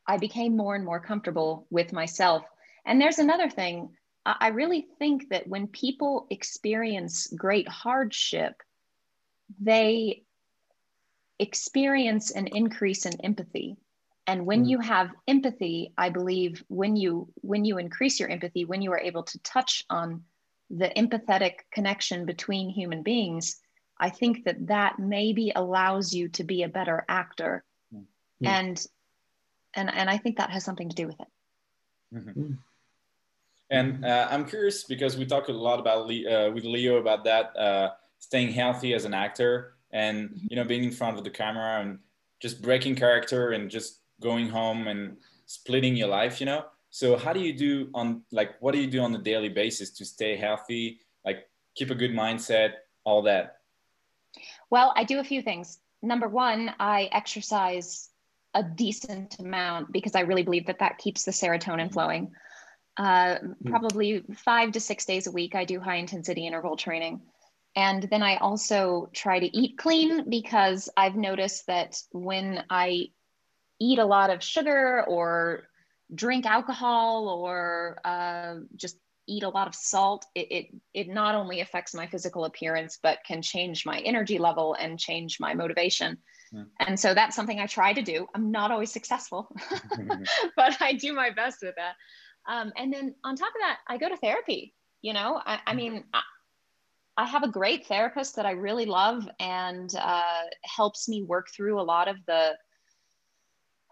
I 0.05 0.17
became 0.17 0.57
more 0.57 0.75
and 0.75 0.83
more 0.83 0.99
comfortable 0.99 1.65
with 1.69 1.93
myself. 1.93 2.43
And 2.85 2.99
there's 2.99 3.19
another 3.19 3.49
thing. 3.49 3.89
I 4.25 4.49
really 4.49 4.87
think 4.99 5.29
that 5.29 5.47
when 5.47 5.67
people 5.67 6.27
experience 6.29 7.27
great 7.27 7.67
hardship, 7.67 8.61
they 9.59 10.22
experience 11.39 12.31
an 12.31 12.47
increase 12.47 13.05
in 13.05 13.19
empathy 13.21 13.77
and 14.27 14.45
when 14.45 14.65
mm. 14.65 14.69
you 14.69 14.79
have 14.79 15.11
empathy 15.27 15.93
i 15.97 16.09
believe 16.09 16.63
when 16.67 16.95
you 16.95 17.27
when 17.41 17.65
you 17.65 17.77
increase 17.77 18.19
your 18.19 18.29
empathy 18.29 18.65
when 18.65 18.81
you 18.81 18.91
are 18.91 18.99
able 18.99 19.23
to 19.23 19.39
touch 19.39 19.83
on 19.89 20.23
the 20.69 20.89
empathetic 20.95 21.55
connection 21.71 22.25
between 22.25 22.69
human 22.69 23.01
beings 23.03 23.59
i 23.99 24.09
think 24.09 24.45
that 24.45 24.67
that 24.67 24.99
maybe 24.99 25.51
allows 25.55 26.13
you 26.13 26.29
to 26.29 26.43
be 26.43 26.63
a 26.63 26.69
better 26.69 27.03
actor 27.09 27.63
mm. 27.93 28.05
and 28.43 28.85
and 29.73 29.93
and 29.93 30.09
i 30.09 30.17
think 30.17 30.37
that 30.37 30.51
has 30.51 30.63
something 30.63 30.89
to 30.89 30.95
do 30.95 31.07
with 31.07 31.19
it 31.19 31.27
mm-hmm. 32.15 32.41
Mm. 32.41 32.57
And 33.69 34.05
uh, 34.05 34.27
I'm 34.29 34.45
curious 34.45 34.83
because 34.83 35.17
we 35.17 35.25
talk 35.25 35.47
a 35.47 35.51
lot 35.51 35.79
about 35.79 36.05
Le- 36.05 36.29
uh, 36.29 36.51
with 36.51 36.63
Leo 36.63 36.97
about 36.97 37.23
that 37.23 37.57
uh, 37.57 37.89
staying 38.19 38.51
healthy 38.51 38.93
as 38.93 39.05
an 39.05 39.15
actor 39.15 39.72
and 39.93 40.29
mm-hmm. 40.29 40.47
you 40.49 40.55
know 40.57 40.65
being 40.65 40.83
in 40.83 40.91
front 40.91 41.17
of 41.17 41.23
the 41.23 41.29
camera 41.29 41.81
and 41.81 41.99
just 42.41 42.61
breaking 42.61 42.95
character 42.95 43.51
and 43.51 43.71
just 43.71 44.01
going 44.21 44.49
home 44.49 44.87
and 44.87 45.15
splitting 45.45 45.95
your 45.95 46.09
life. 46.09 46.39
You 46.41 46.47
know. 46.47 46.65
So 46.89 47.17
how 47.17 47.33
do 47.33 47.39
you 47.39 47.53
do 47.53 47.89
on 47.93 48.21
like 48.31 48.59
what 48.59 48.73
do 48.73 48.79
you 48.79 48.87
do 48.87 48.99
on 49.01 49.15
a 49.15 49.17
daily 49.17 49.49
basis 49.49 49.89
to 49.91 50.05
stay 50.05 50.35
healthy, 50.35 50.99
like 51.25 51.49
keep 51.75 51.89
a 51.89 51.95
good 51.95 52.11
mindset, 52.11 52.73
all 53.03 53.21
that? 53.23 53.57
Well, 54.69 54.93
I 54.95 55.03
do 55.03 55.19
a 55.19 55.23
few 55.23 55.41
things. 55.41 55.79
Number 56.01 56.27
one, 56.27 56.73
I 56.79 57.09
exercise 57.11 58.09
a 58.53 58.61
decent 58.61 59.39
amount 59.39 59.91
because 59.91 60.15
I 60.15 60.21
really 60.21 60.43
believe 60.43 60.67
that 60.67 60.79
that 60.79 60.97
keeps 60.97 61.23
the 61.23 61.31
serotonin 61.31 61.85
mm-hmm. 61.85 61.93
flowing. 61.93 62.31
Uh, 62.95 63.37
hmm. 63.39 63.69
probably 63.71 64.23
five 64.35 64.71
to 64.73 64.79
six 64.79 65.05
days 65.05 65.25
a 65.25 65.31
week, 65.31 65.55
I 65.55 65.65
do 65.65 65.79
high 65.79 65.95
intensity 65.95 66.45
interval 66.45 66.77
training. 66.77 67.21
And 67.75 68.03
then 68.03 68.21
I 68.21 68.37
also 68.37 69.09
try 69.13 69.39
to 69.39 69.57
eat 69.57 69.77
clean 69.77 70.29
because 70.29 70.89
I've 70.95 71.15
noticed 71.15 71.65
that 71.67 71.99
when 72.11 72.63
I 72.69 73.07
eat 73.79 73.99
a 73.99 74.05
lot 74.05 74.29
of 74.29 74.43
sugar 74.43 75.03
or 75.07 75.67
drink 76.13 76.45
alcohol 76.45 77.27
or 77.29 77.99
uh, 78.05 78.55
just 78.75 78.97
eat 79.27 79.43
a 79.43 79.49
lot 79.49 79.67
of 79.67 79.73
salt, 79.73 80.25
it, 80.35 80.51
it, 80.51 80.67
it 80.93 81.07
not 81.07 81.33
only 81.33 81.61
affects 81.61 81.93
my 81.93 82.05
physical 82.05 82.45
appearance, 82.45 82.99
but 83.01 83.19
can 83.25 83.41
change 83.41 83.85
my 83.85 83.99
energy 83.99 84.37
level 84.37 84.75
and 84.75 84.99
change 84.99 85.39
my 85.39 85.53
motivation. 85.53 86.17
Mm. 86.53 86.67
And 86.79 86.99
so 86.99 87.13
that's 87.13 87.35
something 87.35 87.59
I 87.59 87.65
try 87.65 87.93
to 87.93 88.01
do. 88.01 88.27
I'm 88.35 88.51
not 88.51 88.71
always 88.71 88.91
successful, 88.91 89.55
but 90.55 90.81
I 90.81 90.93
do 90.93 91.13
my 91.13 91.29
best 91.31 91.59
with 91.61 91.75
that. 91.77 91.95
Um, 92.47 92.73
and 92.77 92.91
then 92.91 93.15
on 93.23 93.35
top 93.35 93.49
of 93.49 93.61
that, 93.61 93.79
I 93.87 93.97
go 93.97 94.09
to 94.09 94.17
therapy. 94.17 94.75
You 95.01 95.13
know, 95.13 95.41
I, 95.45 95.59
I 95.65 95.73
mean, 95.73 96.03
I, 96.13 96.21
I, 97.17 97.25
have 97.25 97.43
a 97.43 97.49
great 97.49 97.87
therapist 97.87 98.35
that 98.35 98.45
I 98.45 98.51
really 98.51 98.85
love 98.85 99.27
and 99.39 99.93
uh, 99.95 100.43
helps 100.63 101.07
me 101.07 101.23
work 101.23 101.47
through 101.49 101.79
a 101.79 101.83
lot 101.83 102.07
of 102.07 102.17
the 102.25 102.57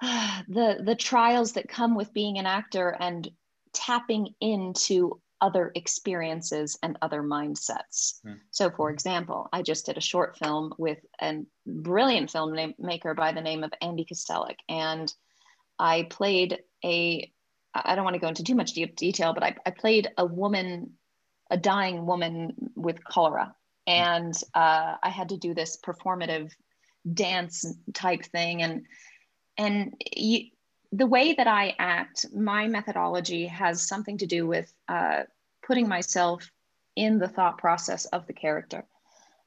the 0.47 0.81
the 0.83 0.95
trials 0.95 1.53
that 1.53 1.67
come 1.67 1.95
with 1.95 2.13
being 2.13 2.37
an 2.37 2.45
actor 2.45 2.95
and 2.99 3.29
tapping 3.73 4.33
into 4.41 5.19
other 5.41 5.71
experiences 5.73 6.77
and 6.83 6.97
other 7.01 7.23
mindsets. 7.23 8.19
Hmm. 8.23 8.33
So, 8.51 8.69
for 8.69 8.91
example, 8.91 9.49
I 9.51 9.63
just 9.63 9.87
did 9.87 9.97
a 9.97 10.01
short 10.01 10.37
film 10.37 10.73
with 10.77 10.99
a 11.19 11.39
brilliant 11.65 12.31
filmmaker 12.31 13.15
by 13.15 13.31
the 13.31 13.41
name 13.41 13.63
of 13.63 13.73
Andy 13.81 14.05
Kostelik, 14.05 14.57
and 14.69 15.11
I 15.79 16.07
played 16.09 16.59
a 16.85 17.31
I 17.73 17.95
don't 17.95 18.03
want 18.03 18.15
to 18.15 18.19
go 18.19 18.27
into 18.27 18.43
too 18.43 18.55
much 18.55 18.73
detail, 18.73 19.33
but 19.33 19.43
I, 19.43 19.55
I 19.65 19.71
played 19.71 20.09
a 20.17 20.25
woman, 20.25 20.91
a 21.51 21.57
dying 21.57 22.05
woman 22.05 22.53
with 22.75 23.03
cholera. 23.03 23.53
And 23.85 24.33
uh, 24.55 24.95
I 25.03 25.09
had 25.09 25.29
to 25.29 25.37
do 25.37 25.53
this 25.53 25.77
performative 25.85 26.51
dance 27.13 27.65
type 27.93 28.23
thing. 28.25 28.63
And, 28.63 28.85
and 29.57 29.93
you, 30.15 30.47
the 30.91 31.05
way 31.05 31.33
that 31.33 31.47
I 31.47 31.75
act, 31.77 32.25
my 32.33 32.67
methodology 32.67 33.45
has 33.47 33.87
something 33.87 34.17
to 34.19 34.25
do 34.25 34.47
with 34.47 34.73
uh, 34.87 35.23
putting 35.65 35.87
myself 35.87 36.49
in 36.95 37.19
the 37.19 37.27
thought 37.27 37.57
process 37.57 38.05
of 38.05 38.25
the 38.27 38.33
character. 38.33 38.85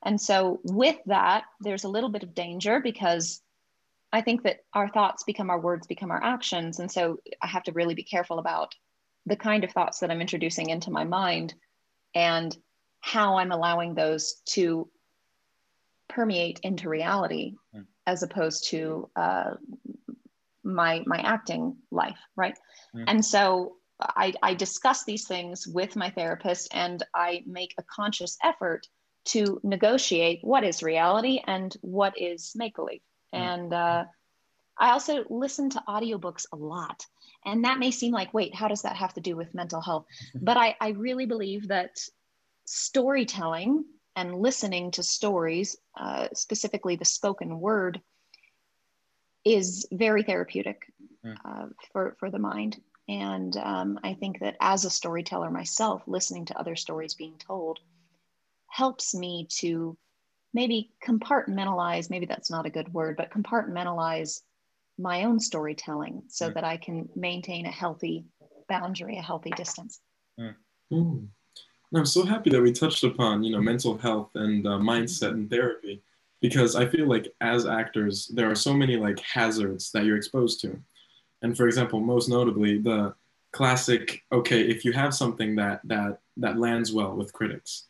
And 0.05 0.21
so, 0.21 0.61
with 0.65 0.97
that, 1.07 1.45
there's 1.61 1.85
a 1.85 1.89
little 1.89 2.11
bit 2.11 2.23
of 2.23 2.35
danger 2.35 2.81
because 2.81 3.41
I 4.15 4.21
think 4.21 4.45
that 4.45 4.61
our 4.75 4.89
thoughts 4.89 5.25
become 5.25 5.51
our 5.51 5.59
words, 5.59 5.87
become 5.87 6.13
our 6.13 6.23
actions. 6.23 6.79
And 6.79 6.91
so 6.91 7.19
I 7.43 7.49
have 7.49 7.65
to 7.65 7.73
really 7.73 7.95
be 7.95 8.05
careful 8.05 8.39
about 8.39 8.73
the 9.27 9.35
kind 9.35 9.65
of 9.65 9.73
thoughts 9.73 9.99
that 9.99 10.11
I'm 10.11 10.21
introducing 10.21 10.71
into 10.71 10.93
my 10.93 11.03
mind 11.03 11.55
and 12.15 12.57
how 13.01 13.37
I'm 13.37 13.53
allowing 13.53 13.95
those 13.95 14.41
to 14.51 14.89
permeate 16.09 16.61
into 16.63 16.89
reality 16.89 17.55
mm. 17.75 17.85
as 18.07 18.23
opposed 18.23 18.69
to 18.69 19.09
uh, 19.17 19.55
my 20.63 21.03
my 21.07 21.19
acting 21.19 21.77
life 21.91 22.19
right 22.37 22.59
mm. 22.95 23.05
and 23.07 23.25
so 23.25 23.77
I, 24.01 24.33
I 24.43 24.55
discuss 24.55 25.05
these 25.05 25.27
things 25.27 25.67
with 25.67 25.95
my 25.95 26.09
therapist 26.09 26.69
and 26.73 27.03
i 27.15 27.43
make 27.47 27.75
a 27.77 27.83
conscious 27.83 28.39
effort 28.43 28.87
to 29.27 29.61
negotiate 29.63 30.39
what 30.43 30.65
is 30.65 30.83
reality 30.83 31.41
and 31.47 31.77
what 31.83 32.19
is 32.19 32.53
make 32.57 32.77
believe 32.77 33.03
Mm. 33.35 33.39
And 33.39 33.73
uh, 33.73 34.05
I 34.79 34.91
also 34.91 35.25
listen 35.29 35.71
to 35.71 35.83
audiobooks 35.89 36.47
a 36.53 36.57
lot. 36.57 37.05
And 37.45 37.65
that 37.65 37.79
may 37.79 37.91
seem 37.91 38.13
like, 38.13 38.33
wait, 38.33 38.55
how 38.55 38.69
does 38.69 38.83
that 38.83 38.97
have 38.97 39.15
to 39.15 39.21
do 39.21 39.37
with 39.37 39.55
mental 39.55 39.81
health? 39.81 40.07
but 40.35 40.57
I, 40.57 40.77
I 40.81 40.91
really 40.91 41.27
believe 41.27 41.69
that 41.69 41.99
storytelling 42.65 43.85
and 44.17 44.35
listening 44.35 44.91
to 44.93 45.03
stories, 45.03 45.77
uh, 45.97 46.29
specifically 46.33 46.97
the 46.97 47.05
spoken 47.05 47.61
word, 47.61 48.01
is 49.45 49.87
very 49.93 50.23
therapeutic 50.23 50.83
mm. 51.25 51.37
uh, 51.45 51.67
for, 51.93 52.17
for 52.19 52.31
the 52.31 52.39
mind. 52.39 52.81
And 53.09 53.55
um, 53.59 54.01
I 54.03 54.15
think 54.15 54.41
that 54.41 54.57
as 54.61 54.85
a 54.85 54.91
storyteller 54.91 55.51
myself, 55.51 56.03
listening 56.07 56.47
to 56.47 56.59
other 56.59 56.77
stories 56.77 57.15
being 57.15 57.35
told 57.39 57.81
helps 58.69 59.15
me 59.15 59.47
to 59.59 59.97
maybe 60.55 60.91
compartmentalize, 61.07 62.09
maybe 62.09 62.27
that's 62.27 62.51
not 62.51 62.65
a 62.65 62.71
good 62.71 62.93
word, 62.95 63.17
but 63.17 63.31
compartmentalize 63.31 64.41
my 64.99 65.25
own 65.25 65.41
storytelling 65.41 66.23
so 66.29 66.51
mm. 66.51 66.55
that 66.55 66.65
I 66.65 66.77
can 66.77 67.09
maintain 67.17 67.67
a 67.67 67.71
healthy 67.71 68.25
boundary, 68.69 69.19
a 69.19 69.23
healthy 69.23 69.51
distance. 69.51 70.01
Mm. 70.39 70.55
Mm. 70.93 71.29
I'm 71.95 72.07
so 72.07 72.25
happy 72.25 72.51
that 72.51 72.63
we 72.63 72.73
touched 72.73 73.05
upon, 73.05 73.45
you 73.45 73.53
know, 73.53 73.61
mental 73.61 73.97
health 73.97 74.31
and 74.35 74.67
uh, 74.67 74.79
mindset 74.79 75.31
and 75.31 75.49
therapy, 75.49 76.03
because 76.41 76.75
I 76.75 76.87
feel 76.87 77.09
like 77.09 77.33
as 77.41 77.67
actors, 77.67 78.29
there 78.35 78.51
are 78.51 78.57
so 78.57 78.75
many 78.75 78.97
like 78.97 79.21
hazards 79.21 79.93
that 79.93 80.05
you're 80.05 80.17
exposed 80.17 80.61
to. 80.63 80.77
And 81.43 81.57
for 81.57 81.67
example, 81.67 82.01
most 82.01 82.29
notably, 82.29 82.79
the 82.79 83.15
classic, 83.53 84.23
okay, 84.33 84.63
if 84.63 84.85
you 84.85 84.93
have 84.93 85.15
something 85.15 85.55
that 85.57 85.81
that 85.85 86.19
that 86.39 86.59
lands 86.59 86.93
well 86.93 87.15
with 87.15 87.33
critics, 87.33 87.85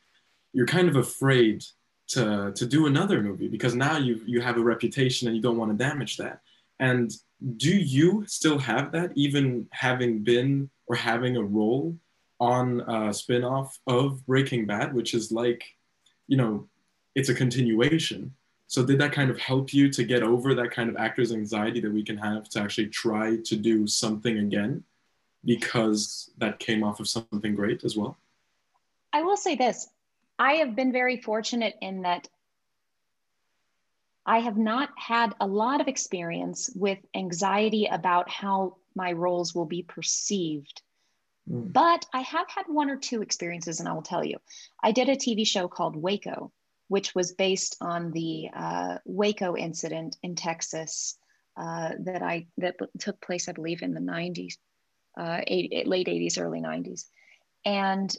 you're 0.52 0.66
kind 0.66 0.88
of 0.88 0.96
afraid 0.96 1.64
to 2.08 2.52
to 2.54 2.66
do 2.66 2.86
another 2.86 3.22
movie 3.22 3.48
because 3.48 3.74
now 3.74 3.96
you 3.96 4.20
you 4.26 4.40
have 4.42 4.58
a 4.58 4.62
reputation 4.62 5.28
and 5.28 5.36
you 5.36 5.42
don't 5.42 5.56
want 5.56 5.70
to 5.70 5.84
damage 5.84 6.18
that. 6.18 6.40
And 6.84 7.10
do 7.56 7.74
you 7.74 8.26
still 8.26 8.58
have 8.58 8.92
that 8.92 9.12
even 9.14 9.66
having 9.72 10.22
been 10.22 10.68
or 10.86 10.96
having 10.96 11.34
a 11.38 11.42
role 11.42 11.96
on 12.40 12.82
a 12.82 13.14
spin-off 13.14 13.78
of 13.86 14.24
Breaking 14.26 14.66
Bad, 14.66 14.92
which 14.92 15.14
is 15.14 15.32
like, 15.32 15.64
you 16.28 16.36
know, 16.36 16.68
it's 17.14 17.30
a 17.30 17.34
continuation. 17.34 18.34
So 18.66 18.84
did 18.84 18.98
that 18.98 19.12
kind 19.12 19.30
of 19.30 19.38
help 19.38 19.72
you 19.72 19.88
to 19.92 20.04
get 20.04 20.22
over 20.22 20.54
that 20.54 20.72
kind 20.72 20.90
of 20.90 20.96
actor's 20.96 21.32
anxiety 21.32 21.80
that 21.80 21.92
we 21.92 22.04
can 22.04 22.18
have 22.18 22.50
to 22.50 22.60
actually 22.60 22.88
try 22.88 23.36
to 23.44 23.56
do 23.56 23.86
something 23.86 24.36
again 24.38 24.84
because 25.42 26.30
that 26.36 26.58
came 26.58 26.84
off 26.84 27.00
of 27.00 27.08
something 27.08 27.54
great 27.54 27.82
as 27.84 27.96
well? 27.96 28.18
I 29.10 29.22
will 29.22 29.38
say 29.38 29.54
this. 29.54 29.88
I 30.38 30.54
have 30.54 30.76
been 30.76 30.92
very 30.92 31.16
fortunate 31.16 31.76
in 31.80 32.02
that 32.02 32.28
I 34.26 34.38
have 34.40 34.56
not 34.56 34.90
had 34.96 35.34
a 35.40 35.46
lot 35.46 35.80
of 35.80 35.88
experience 35.88 36.70
with 36.74 36.98
anxiety 37.14 37.86
about 37.86 38.30
how 38.30 38.76
my 38.94 39.12
roles 39.12 39.54
will 39.54 39.66
be 39.66 39.82
perceived. 39.82 40.82
Mm. 41.50 41.72
But 41.72 42.06
I 42.12 42.20
have 42.20 42.48
had 42.48 42.66
one 42.68 42.90
or 42.90 42.96
two 42.96 43.22
experiences, 43.22 43.80
and 43.80 43.88
I 43.88 43.92
will 43.92 44.02
tell 44.02 44.24
you. 44.24 44.38
I 44.82 44.92
did 44.92 45.08
a 45.08 45.16
TV 45.16 45.46
show 45.46 45.68
called 45.68 45.96
Waco, 45.96 46.52
which 46.88 47.14
was 47.14 47.32
based 47.32 47.76
on 47.80 48.12
the 48.12 48.48
uh, 48.54 48.98
Waco 49.04 49.56
incident 49.56 50.16
in 50.22 50.36
Texas 50.36 51.18
uh, 51.56 51.90
that 52.00 52.22
I 52.22 52.46
that 52.58 52.76
took 52.98 53.20
place, 53.20 53.48
I 53.48 53.52
believe, 53.52 53.82
in 53.82 53.94
the 53.94 54.00
90s, 54.00 54.54
uh, 55.18 55.40
eight, 55.46 55.86
late 55.86 56.08
80s, 56.08 56.40
early 56.40 56.60
90s. 56.60 57.04
And 57.64 58.14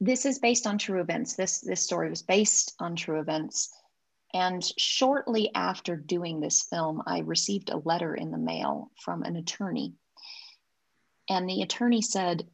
this 0.00 0.26
is 0.26 0.38
based 0.38 0.66
on 0.66 0.78
true 0.78 1.00
events. 1.00 1.34
This, 1.34 1.60
this 1.60 1.82
story 1.82 2.10
was 2.10 2.22
based 2.22 2.74
on 2.78 2.96
true 2.96 3.20
events. 3.20 3.70
And 4.34 4.62
shortly 4.76 5.50
after 5.54 5.96
doing 5.96 6.40
this 6.40 6.62
film, 6.62 7.02
I 7.06 7.20
received 7.20 7.70
a 7.70 7.78
letter 7.78 8.14
in 8.14 8.30
the 8.30 8.38
mail 8.38 8.90
from 9.00 9.22
an 9.22 9.36
attorney. 9.36 9.94
And 11.28 11.48
the 11.48 11.62
attorney 11.62 12.02
said, 12.02 12.46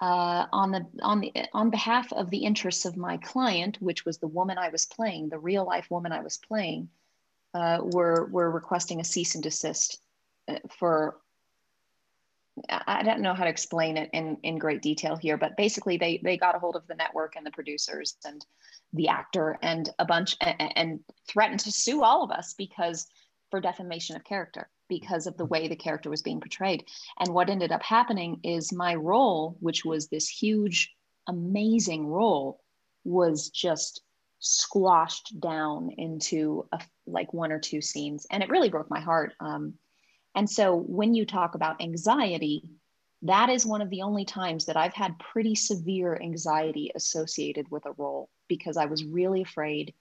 uh, 0.00 0.46
on 0.52 0.72
the 0.72 0.86
on 1.02 1.20
the 1.20 1.32
on 1.52 1.70
behalf 1.70 2.12
of 2.12 2.28
the 2.30 2.44
interests 2.44 2.84
of 2.84 2.96
my 2.96 3.16
client, 3.18 3.80
which 3.80 4.04
was 4.04 4.18
the 4.18 4.26
woman 4.26 4.58
I 4.58 4.68
was 4.68 4.86
playing, 4.86 5.28
the 5.28 5.38
real 5.38 5.64
life 5.64 5.90
woman 5.90 6.12
I 6.12 6.20
was 6.20 6.36
playing, 6.36 6.88
uh, 7.54 7.78
were 7.80 8.26
were 8.26 8.50
requesting 8.50 9.00
a 9.00 9.04
cease 9.04 9.34
and 9.34 9.42
desist 9.42 10.00
uh, 10.48 10.58
for 10.68 11.16
I 12.68 13.02
don't 13.02 13.20
know 13.20 13.34
how 13.34 13.44
to 13.44 13.50
explain 13.50 13.96
it 13.96 14.10
in, 14.12 14.36
in 14.44 14.58
great 14.58 14.80
detail 14.80 15.16
here, 15.16 15.36
but 15.36 15.56
basically 15.56 15.96
they, 15.96 16.20
they 16.22 16.36
got 16.36 16.54
a 16.54 16.60
hold 16.60 16.76
of 16.76 16.86
the 16.86 16.94
network 16.94 17.34
and 17.34 17.44
the 17.44 17.50
producers 17.50 18.16
and 18.24 18.46
the 18.94 19.08
actor 19.08 19.58
and 19.62 19.90
a 19.98 20.04
bunch 20.04 20.36
and, 20.40 20.72
and 20.76 21.00
threatened 21.28 21.60
to 21.60 21.70
sue 21.70 22.02
all 22.02 22.22
of 22.22 22.30
us 22.30 22.54
because 22.54 23.06
for 23.50 23.60
defamation 23.60 24.16
of 24.16 24.24
character. 24.24 24.70
because 24.88 25.26
of 25.26 25.36
the 25.36 25.44
way 25.44 25.68
the 25.68 25.76
character 25.76 26.10
was 26.10 26.22
being 26.22 26.40
portrayed. 26.40 26.84
And 27.18 27.34
what 27.34 27.50
ended 27.50 27.72
up 27.72 27.82
happening 27.82 28.40
is 28.42 28.72
my 28.72 28.94
role, 28.94 29.56
which 29.60 29.84
was 29.84 30.08
this 30.08 30.28
huge, 30.28 30.92
amazing 31.26 32.06
role, 32.06 32.60
was 33.04 33.48
just 33.50 34.02
squashed 34.40 35.40
down 35.40 35.90
into 35.96 36.66
a, 36.72 36.80
like 37.06 37.32
one 37.32 37.52
or 37.52 37.58
two 37.58 37.80
scenes. 37.80 38.26
And 38.30 38.42
it 38.42 38.50
really 38.50 38.68
broke 38.68 38.90
my 38.90 39.00
heart. 39.00 39.32
Um, 39.40 39.74
and 40.34 40.48
so 40.48 40.74
when 40.76 41.14
you 41.14 41.24
talk 41.24 41.54
about 41.54 41.80
anxiety, 41.80 42.68
that 43.24 43.48
is 43.48 43.64
one 43.66 43.80
of 43.80 43.90
the 43.90 44.02
only 44.02 44.24
times 44.24 44.66
that 44.66 44.76
I've 44.76 44.94
had 44.94 45.18
pretty 45.18 45.54
severe 45.54 46.18
anxiety 46.20 46.92
associated 46.94 47.70
with 47.70 47.86
a 47.86 47.92
role 47.92 48.28
because 48.48 48.76
I 48.76 48.84
was 48.84 49.04
really 49.04 49.42
afraid 49.42 49.94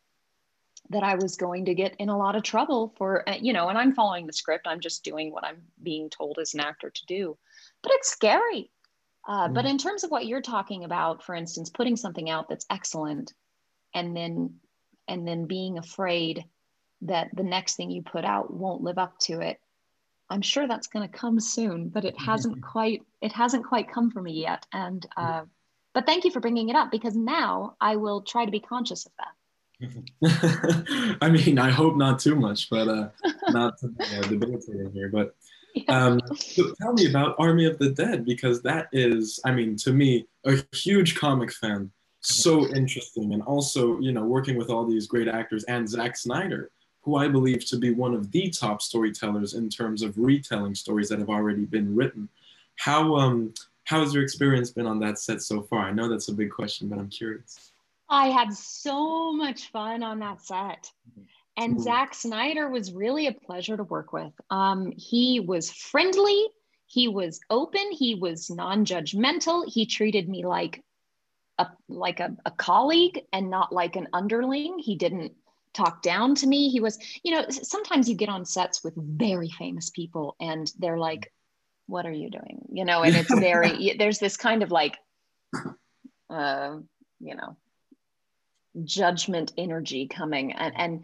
that 0.89 1.03
I 1.03 1.15
was 1.15 1.37
going 1.37 1.65
to 1.65 1.73
get 1.73 1.95
in 1.99 2.09
a 2.09 2.17
lot 2.17 2.35
of 2.35 2.43
trouble 2.43 2.93
for, 2.97 3.27
uh, 3.27 3.37
you 3.39 3.53
know, 3.53 3.69
and 3.69 3.77
I'm 3.77 3.95
following 3.95 4.27
the 4.27 4.33
script. 4.33 4.67
I'm 4.67 4.81
just 4.81 5.05
doing 5.05 5.31
what 5.31 5.45
I'm 5.45 5.61
being 5.81 6.09
told 6.09 6.37
as 6.39 6.53
an 6.53 6.59
actor 6.59 6.89
to 6.89 7.05
do. 7.05 7.37
But 7.81 7.93
it's 7.95 8.11
scary. 8.11 8.69
Uh, 9.25 9.47
mm. 9.47 9.53
But 9.53 9.65
in 9.65 9.77
terms 9.77 10.03
of 10.03 10.11
what 10.11 10.25
you're 10.25 10.41
talking 10.41 10.83
about, 10.83 11.23
for 11.23 11.33
instance, 11.33 11.69
putting 11.69 11.95
something 11.95 12.29
out 12.29 12.49
that's 12.49 12.65
excellent 12.69 13.33
and 13.95 14.15
then 14.15 14.55
and 15.07 15.27
then 15.27 15.45
being 15.45 15.77
afraid 15.77 16.43
that 17.01 17.29
the 17.33 17.43
next 17.43 17.75
thing 17.75 17.89
you 17.89 18.01
put 18.01 18.25
out 18.25 18.53
won't 18.53 18.81
live 18.81 18.97
up 18.97 19.17
to 19.19 19.39
it 19.39 19.59
i'm 20.33 20.41
sure 20.41 20.67
that's 20.67 20.87
going 20.87 21.07
to 21.07 21.17
come 21.17 21.39
soon 21.39 21.89
but 21.89 22.05
it 22.05 22.19
hasn't 22.19 22.61
quite 22.61 23.03
it 23.21 23.31
hasn't 23.31 23.65
quite 23.65 23.91
come 23.91 24.11
for 24.11 24.21
me 24.21 24.33
yet 24.33 24.65
and 24.73 25.05
uh, 25.17 25.41
but 25.93 26.05
thank 26.05 26.23
you 26.25 26.31
for 26.31 26.39
bringing 26.39 26.69
it 26.69 26.75
up 26.75 26.91
because 26.91 27.15
now 27.15 27.75
i 27.79 27.95
will 27.95 28.21
try 28.21 28.45
to 28.45 28.51
be 28.51 28.59
conscious 28.59 29.05
of 29.05 29.11
that 29.17 29.27
I 31.21 31.29
mean, 31.29 31.59
I 31.59 31.69
hope 31.69 31.97
not 31.97 32.17
too 32.17 32.35
much, 32.35 32.69
but 32.69 32.87
uh, 32.87 33.09
not 33.49 33.77
to 33.79 33.89
be 33.89 34.03
uh, 34.15 34.21
debilitating 34.21 34.91
here. 34.93 35.09
But 35.09 35.35
um, 35.89 36.21
so 36.37 36.73
tell 36.81 36.93
me 36.93 37.09
about 37.09 37.35
Army 37.37 37.65
of 37.65 37.77
the 37.79 37.89
Dead 37.89 38.23
because 38.23 38.61
that 38.61 38.87
is, 38.93 39.41
I 39.43 39.51
mean, 39.51 39.75
to 39.77 39.91
me, 39.91 40.25
a 40.45 40.63
huge 40.73 41.15
comic 41.15 41.51
fan 41.51 41.91
so 42.23 42.67
interesting. 42.75 43.33
And 43.33 43.43
also, 43.43 43.99
you 43.99 44.11
know, 44.11 44.23
working 44.23 44.57
with 44.57 44.69
all 44.69 44.85
these 44.85 45.07
great 45.07 45.27
actors 45.27 45.63
and 45.65 45.87
Zack 45.87 46.17
Snyder, 46.17 46.71
who 47.03 47.17
I 47.17 47.27
believe 47.27 47.65
to 47.65 47.77
be 47.77 47.91
one 47.91 48.13
of 48.13 48.31
the 48.31 48.49
top 48.49 48.81
storytellers 48.81 49.53
in 49.53 49.69
terms 49.69 50.01
of 50.01 50.17
retelling 50.17 50.73
stories 50.73 51.09
that 51.09 51.19
have 51.19 51.29
already 51.29 51.65
been 51.65 51.95
written. 51.95 52.29
How 52.77 53.15
um 53.15 53.53
how 53.85 53.99
has 53.99 54.13
your 54.13 54.23
experience 54.23 54.71
been 54.71 54.87
on 54.87 54.99
that 54.99 55.19
set 55.19 55.41
so 55.41 55.61
far? 55.61 55.79
I 55.85 55.91
know 55.91 56.07
that's 56.07 56.29
a 56.29 56.33
big 56.33 56.51
question, 56.51 56.87
but 56.87 56.99
I'm 56.99 57.09
curious. 57.09 57.71
I 58.09 58.27
had 58.27 58.53
so 58.53 59.33
much 59.33 59.71
fun 59.71 60.03
on 60.03 60.19
that 60.19 60.41
set. 60.41 60.89
And 61.57 61.73
mm-hmm. 61.73 61.83
Zack 61.83 62.13
Snyder 62.13 62.69
was 62.69 62.93
really 62.93 63.27
a 63.27 63.33
pleasure 63.33 63.77
to 63.77 63.83
work 63.83 64.13
with. 64.13 64.33
Um, 64.49 64.93
he 64.95 65.39
was 65.39 65.71
friendly, 65.71 66.47
he 66.85 67.07
was 67.07 67.39
open, 67.49 67.91
he 67.91 68.15
was 68.15 68.49
non 68.49 68.85
judgmental. 68.85 69.65
He 69.67 69.85
treated 69.85 70.29
me 70.29 70.45
like 70.45 70.83
a 71.57 71.67
like 71.89 72.19
a, 72.19 72.35
a 72.45 72.51
colleague 72.51 73.21
and 73.33 73.49
not 73.49 73.73
like 73.73 73.95
an 73.95 74.07
underling. 74.13 74.79
He 74.79 74.95
didn't 74.95 75.33
talk 75.73 76.01
down 76.01 76.35
to 76.35 76.47
me. 76.47 76.69
He 76.69 76.79
was, 76.79 76.97
you 77.23 77.33
know, 77.33 77.45
sometimes 77.49 78.07
you 78.07 78.15
get 78.15 78.29
on 78.29 78.45
sets 78.45 78.83
with 78.83 78.93
very 78.95 79.49
famous 79.49 79.89
people 79.89 80.35
and 80.39 80.71
they're 80.79 80.97
like, 80.97 81.31
what 81.87 82.05
are 82.05 82.11
you 82.11 82.29
doing? 82.29 82.65
You 82.71 82.85
know, 82.85 83.03
and 83.03 83.15
it's 83.15 83.33
very, 83.33 83.95
there's 83.99 84.19
this 84.19 84.37
kind 84.37 84.63
of 84.63 84.71
like, 84.71 84.97
uh, 86.29 86.77
you 87.19 87.35
know, 87.35 87.57
judgment 88.83 89.53
energy 89.57 90.07
coming 90.07 90.53
and, 90.53 90.73
and, 90.77 91.03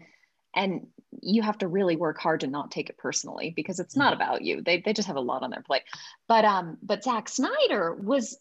and 0.54 0.86
you 1.20 1.42
have 1.42 1.58
to 1.58 1.68
really 1.68 1.96
work 1.96 2.18
hard 2.18 2.40
to 2.40 2.46
not 2.46 2.70
take 2.70 2.90
it 2.90 2.98
personally 2.98 3.52
because 3.54 3.78
it's 3.78 3.96
not 3.96 4.12
about 4.12 4.42
you. 4.42 4.62
They, 4.62 4.80
they 4.80 4.92
just 4.92 5.08
have 5.08 5.16
a 5.16 5.20
lot 5.20 5.42
on 5.42 5.50
their 5.50 5.62
plate. 5.62 5.82
But, 6.28 6.44
um, 6.44 6.78
but 6.82 7.04
Zack 7.04 7.28
Snyder 7.28 7.94
was 7.94 8.38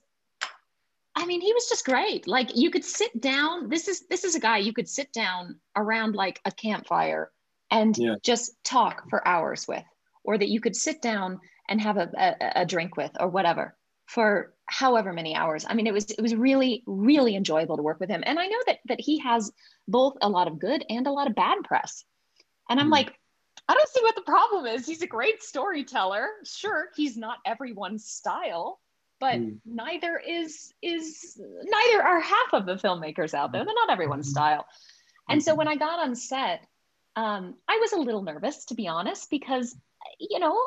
I 1.20 1.26
mean, 1.26 1.42
he 1.42 1.52
was 1.54 1.68
just 1.68 1.84
great. 1.84 2.28
Like 2.28 2.56
you 2.56 2.72
could 2.72 2.86
sit 2.86 3.20
down. 3.20 3.68
This 3.68 3.90
is 3.90 4.08
this 4.08 4.24
is 4.24 4.36
a 4.36 4.40
guy 4.40 4.60
you 4.60 4.72
could 4.72 4.88
sit 4.88 5.12
down 5.12 5.60
around 5.76 6.16
like 6.16 6.40
a 6.46 6.52
campfire 6.52 7.30
and 7.70 7.96
yeah. 7.98 8.16
just 8.24 8.52
talk 8.64 9.10
for 9.10 9.28
hours 9.28 9.68
with, 9.68 9.84
or 10.24 10.38
that 10.38 10.48
you 10.48 10.62
could 10.62 10.78
sit 10.78 11.02
down 11.02 11.42
and 11.68 11.82
have 11.82 11.98
a, 11.98 12.10
a, 12.18 12.62
a 12.62 12.66
drink 12.66 12.96
with, 12.96 13.12
or 13.20 13.28
whatever, 13.28 13.76
for 14.06 14.54
however 14.66 15.12
many 15.12 15.36
hours. 15.36 15.66
I 15.68 15.74
mean, 15.74 15.88
it 15.88 15.94
was 15.94 16.10
it 16.10 16.22
was 16.22 16.34
really 16.34 16.84
really 16.88 17.36
enjoyable 17.36 17.76
to 17.76 17.84
work 17.84 18.00
with 18.00 18.10
him. 18.10 18.24
And 18.26 18.40
I 18.40 18.48
know 18.48 18.62
that 18.68 18.80
that 18.86 19.02
he 19.02 19.20
has 19.20 19.52
both 19.90 20.16
a 20.22 20.30
lot 20.30 20.48
of 20.48 20.58
good 20.58 20.86
and 20.90 21.06
a 21.06 21.12
lot 21.12 21.28
of 21.28 21.36
bad 21.36 21.58
press. 21.66 22.06
And 22.70 22.80
I'm 22.80 22.88
mm. 22.88 22.94
like, 22.94 23.14
I 23.68 23.74
don't 23.74 23.90
see 23.90 24.04
what 24.04 24.16
the 24.16 24.22
problem 24.22 24.68
is. 24.68 24.86
He's 24.86 25.02
a 25.02 25.08
great 25.08 25.44
storyteller. 25.44 26.30
Sure, 26.46 26.88
he's 26.96 27.18
not 27.18 27.40
everyone's 27.46 28.06
style 28.06 28.80
but 29.20 29.36
mm. 29.36 29.58
neither 29.66 30.18
is 30.18 30.74
is 30.82 31.40
neither 31.40 32.02
are 32.02 32.20
half 32.20 32.54
of 32.54 32.66
the 32.66 32.76
filmmakers 32.76 33.34
out 33.34 33.52
there. 33.52 33.66
They're 33.66 33.74
not 33.74 33.90
everyone's 33.90 34.28
mm-hmm. 34.28 34.32
style. 34.32 34.66
And 35.28 35.44
so 35.44 35.54
when 35.54 35.68
i 35.68 35.76
got 35.76 36.00
on 36.00 36.16
set 36.16 36.66
um, 37.16 37.56
i 37.68 37.78
was 37.78 37.94
a 37.94 38.00
little 38.00 38.24
nervous 38.24 38.66
to 38.66 38.76
be 38.76 38.88
honest 38.88 39.30
because 39.30 39.76
you 40.20 40.40
know 40.40 40.58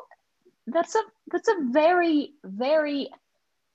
that's 0.66 0.94
a 0.94 1.00
that's 1.30 1.48
a 1.48 1.54
very 1.70 2.32
very 2.44 3.10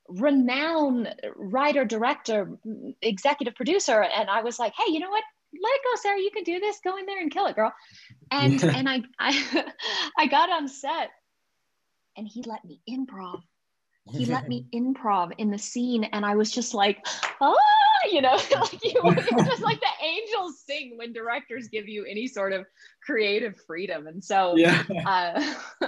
renowned 0.08 1.14
writer 1.36 1.84
director 1.84 2.58
executive 3.02 3.56
producer. 3.56 4.02
And 4.02 4.30
i 4.30 4.42
was 4.42 4.60
like 4.60 4.74
hey 4.74 4.92
you 4.92 5.00
know 5.00 5.10
what? 5.10 5.24
Let 5.54 5.74
it 5.74 5.82
go 5.84 6.02
sarah. 6.02 6.20
You 6.20 6.32
can 6.32 6.44
do 6.44 6.60
this. 6.60 6.80
Go 6.84 6.98
in 6.98 7.06
there 7.06 7.20
and 7.22 7.32
kill 7.32 7.48
it 7.48 7.56
girl. 7.56 7.74
And 8.32 8.64
and 8.78 8.88
i 8.88 9.02
i 9.20 9.66
i 10.18 10.28
got 10.28 10.50
on 10.50 10.68
set 10.68 11.10
and 12.16 12.28
he 12.28 12.44
let 12.44 12.64
me 12.66 12.82
improv 12.90 13.42
he 14.12 14.26
let 14.26 14.48
me 14.50 14.66
improv 14.74 15.32
in 15.38 15.52
the 15.52 15.58
scene 15.58 16.04
and 16.06 16.26
i 16.26 16.36
was 16.36 16.52
just 16.52 16.74
like 16.74 17.06
ah 17.42 17.54
you 18.12 18.22
know 18.22 18.36
like 18.52 18.84
you, 18.84 19.02
it's 19.04 19.46
just 19.46 19.62
like 19.62 19.80
the 19.80 20.06
angels 20.06 20.62
sing 20.66 20.94
when 20.98 21.14
directors 21.14 21.68
give 21.68 21.88
you 21.88 22.06
any 22.06 22.28
sort 22.28 22.54
of 22.54 22.66
creative 23.06 23.56
freedom 23.66 24.08
and 24.08 24.24
so 24.24 24.56
yeah. 24.58 24.84
uh, 25.06 25.88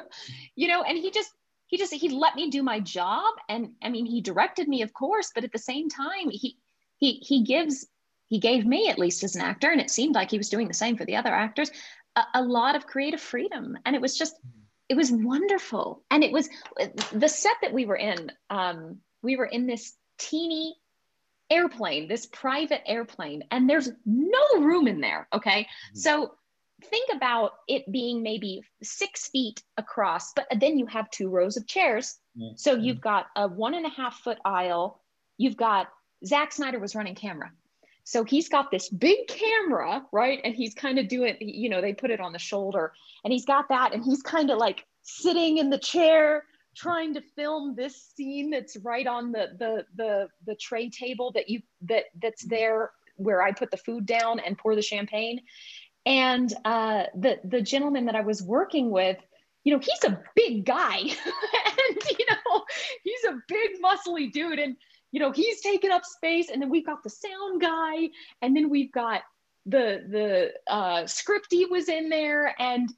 you 0.55 0.67
know 0.67 0.83
and 0.83 0.97
he 0.97 1.11
just 1.11 1.31
he 1.67 1.77
just 1.77 1.93
he 1.93 2.09
let 2.09 2.35
me 2.35 2.49
do 2.49 2.63
my 2.63 2.79
job 2.79 3.33
and 3.47 3.69
i 3.83 3.89
mean 3.89 4.05
he 4.05 4.21
directed 4.21 4.67
me 4.67 4.81
of 4.81 4.93
course 4.93 5.31
but 5.33 5.43
at 5.43 5.51
the 5.51 5.59
same 5.59 5.89
time 5.89 6.29
he 6.29 6.57
he 6.97 7.13
he 7.21 7.43
gives 7.43 7.87
he 8.27 8.39
gave 8.39 8.65
me 8.65 8.89
at 8.89 8.99
least 8.99 9.23
as 9.23 9.35
an 9.35 9.41
actor 9.41 9.71
and 9.71 9.81
it 9.81 9.89
seemed 9.89 10.15
like 10.15 10.31
he 10.31 10.37
was 10.37 10.49
doing 10.49 10.67
the 10.67 10.73
same 10.73 10.97
for 10.97 11.05
the 11.05 11.15
other 11.15 11.33
actors 11.33 11.71
a, 12.15 12.23
a 12.35 12.41
lot 12.41 12.75
of 12.75 12.87
creative 12.87 13.21
freedom 13.21 13.77
and 13.85 13.95
it 13.95 14.01
was 14.01 14.17
just 14.17 14.35
it 14.89 14.97
was 14.97 15.11
wonderful. 15.11 16.03
And 16.09 16.23
it 16.23 16.31
was 16.31 16.49
the 17.13 17.29
set 17.29 17.55
that 17.61 17.73
we 17.73 17.85
were 17.85 17.95
in. 17.95 18.31
Um, 18.49 18.97
we 19.21 19.35
were 19.35 19.45
in 19.45 19.67
this 19.67 19.95
teeny 20.17 20.75
airplane, 21.49 22.07
this 22.07 22.25
private 22.25 22.81
airplane, 22.85 23.43
and 23.51 23.69
there's 23.69 23.89
no 24.05 24.59
room 24.59 24.87
in 24.87 24.99
there. 24.99 25.27
Okay. 25.31 25.61
Mm-hmm. 25.61 25.99
So 25.99 26.33
think 26.85 27.09
about 27.13 27.53
it 27.67 27.91
being 27.91 28.23
maybe 28.23 28.63
six 28.81 29.29
feet 29.29 29.61
across, 29.77 30.33
but 30.33 30.47
then 30.59 30.77
you 30.77 30.87
have 30.87 31.09
two 31.11 31.29
rows 31.29 31.57
of 31.57 31.67
chairs. 31.67 32.17
Mm-hmm. 32.37 32.55
So 32.55 32.75
you've 32.75 33.01
got 33.01 33.27
a 33.35 33.47
one 33.47 33.75
and 33.75 33.85
a 33.85 33.89
half 33.89 34.19
foot 34.19 34.39
aisle. 34.43 35.01
You've 35.37 35.57
got 35.57 35.89
Zack 36.25 36.51
Snyder 36.51 36.79
was 36.79 36.95
running 36.95 37.15
camera. 37.15 37.51
So 38.09 38.23
he's 38.23 38.49
got 38.49 38.71
this 38.71 38.89
big 38.89 39.27
camera, 39.27 40.03
right? 40.11 40.41
And 40.43 40.55
he's 40.55 40.73
kind 40.73 40.97
of 40.97 41.07
doing, 41.07 41.37
you 41.39 41.69
know, 41.69 41.79
they 41.79 41.93
put 41.93 42.09
it 42.09 42.19
on 42.19 42.33
the 42.33 42.39
shoulder 42.39 42.91
and 43.23 43.31
he's 43.31 43.45
got 43.45 43.69
that 43.69 43.93
and 43.93 44.03
he's 44.03 44.23
kind 44.23 44.49
of 44.49 44.57
like 44.57 44.83
sitting 45.03 45.59
in 45.59 45.69
the 45.69 45.77
chair 45.77 46.43
trying 46.75 47.13
to 47.13 47.21
film 47.35 47.75
this 47.75 48.11
scene 48.15 48.49
that's 48.49 48.77
right 48.77 49.05
on 49.05 49.31
the 49.31 49.49
the 49.59 49.85
the 49.95 50.27
the 50.47 50.55
tray 50.55 50.89
table 50.89 51.31
that 51.33 51.49
you 51.49 51.61
that 51.81 52.05
that's 52.19 52.43
there 52.45 52.89
where 53.17 53.43
I 53.43 53.51
put 53.51 53.69
the 53.69 53.77
food 53.77 54.07
down 54.07 54.39
and 54.39 54.57
pour 54.57 54.73
the 54.73 54.81
champagne. 54.81 55.41
And 56.07 56.51
uh, 56.65 57.03
the 57.15 57.39
the 57.43 57.61
gentleman 57.61 58.07
that 58.07 58.15
I 58.15 58.21
was 58.21 58.41
working 58.41 58.89
with, 58.89 59.17
you 59.63 59.71
know, 59.71 59.79
he's 59.79 60.03
a 60.03 60.19
big 60.35 60.65
guy, 60.65 60.97
and 60.97 61.97
you 62.17 62.25
know, 62.27 62.63
he's 63.03 63.23
a 63.29 63.37
big 63.47 63.69
muscly 63.83 64.31
dude, 64.31 64.57
and 64.57 64.77
you 65.11 65.19
know 65.19 65.31
he's 65.31 65.61
taking 65.61 65.91
up 65.91 66.05
space 66.05 66.49
and 66.49 66.61
then 66.61 66.69
we've 66.69 66.85
got 66.85 67.03
the 67.03 67.09
sound 67.09 67.61
guy 67.61 68.09
and 68.41 68.55
then 68.55 68.69
we've 68.69 68.91
got 68.91 69.21
the 69.65 70.03
the 70.09 70.51
uh 70.71 71.03
scripty 71.03 71.69
was 71.69 71.89
in 71.89 72.09
there 72.09 72.55
and 72.59 72.89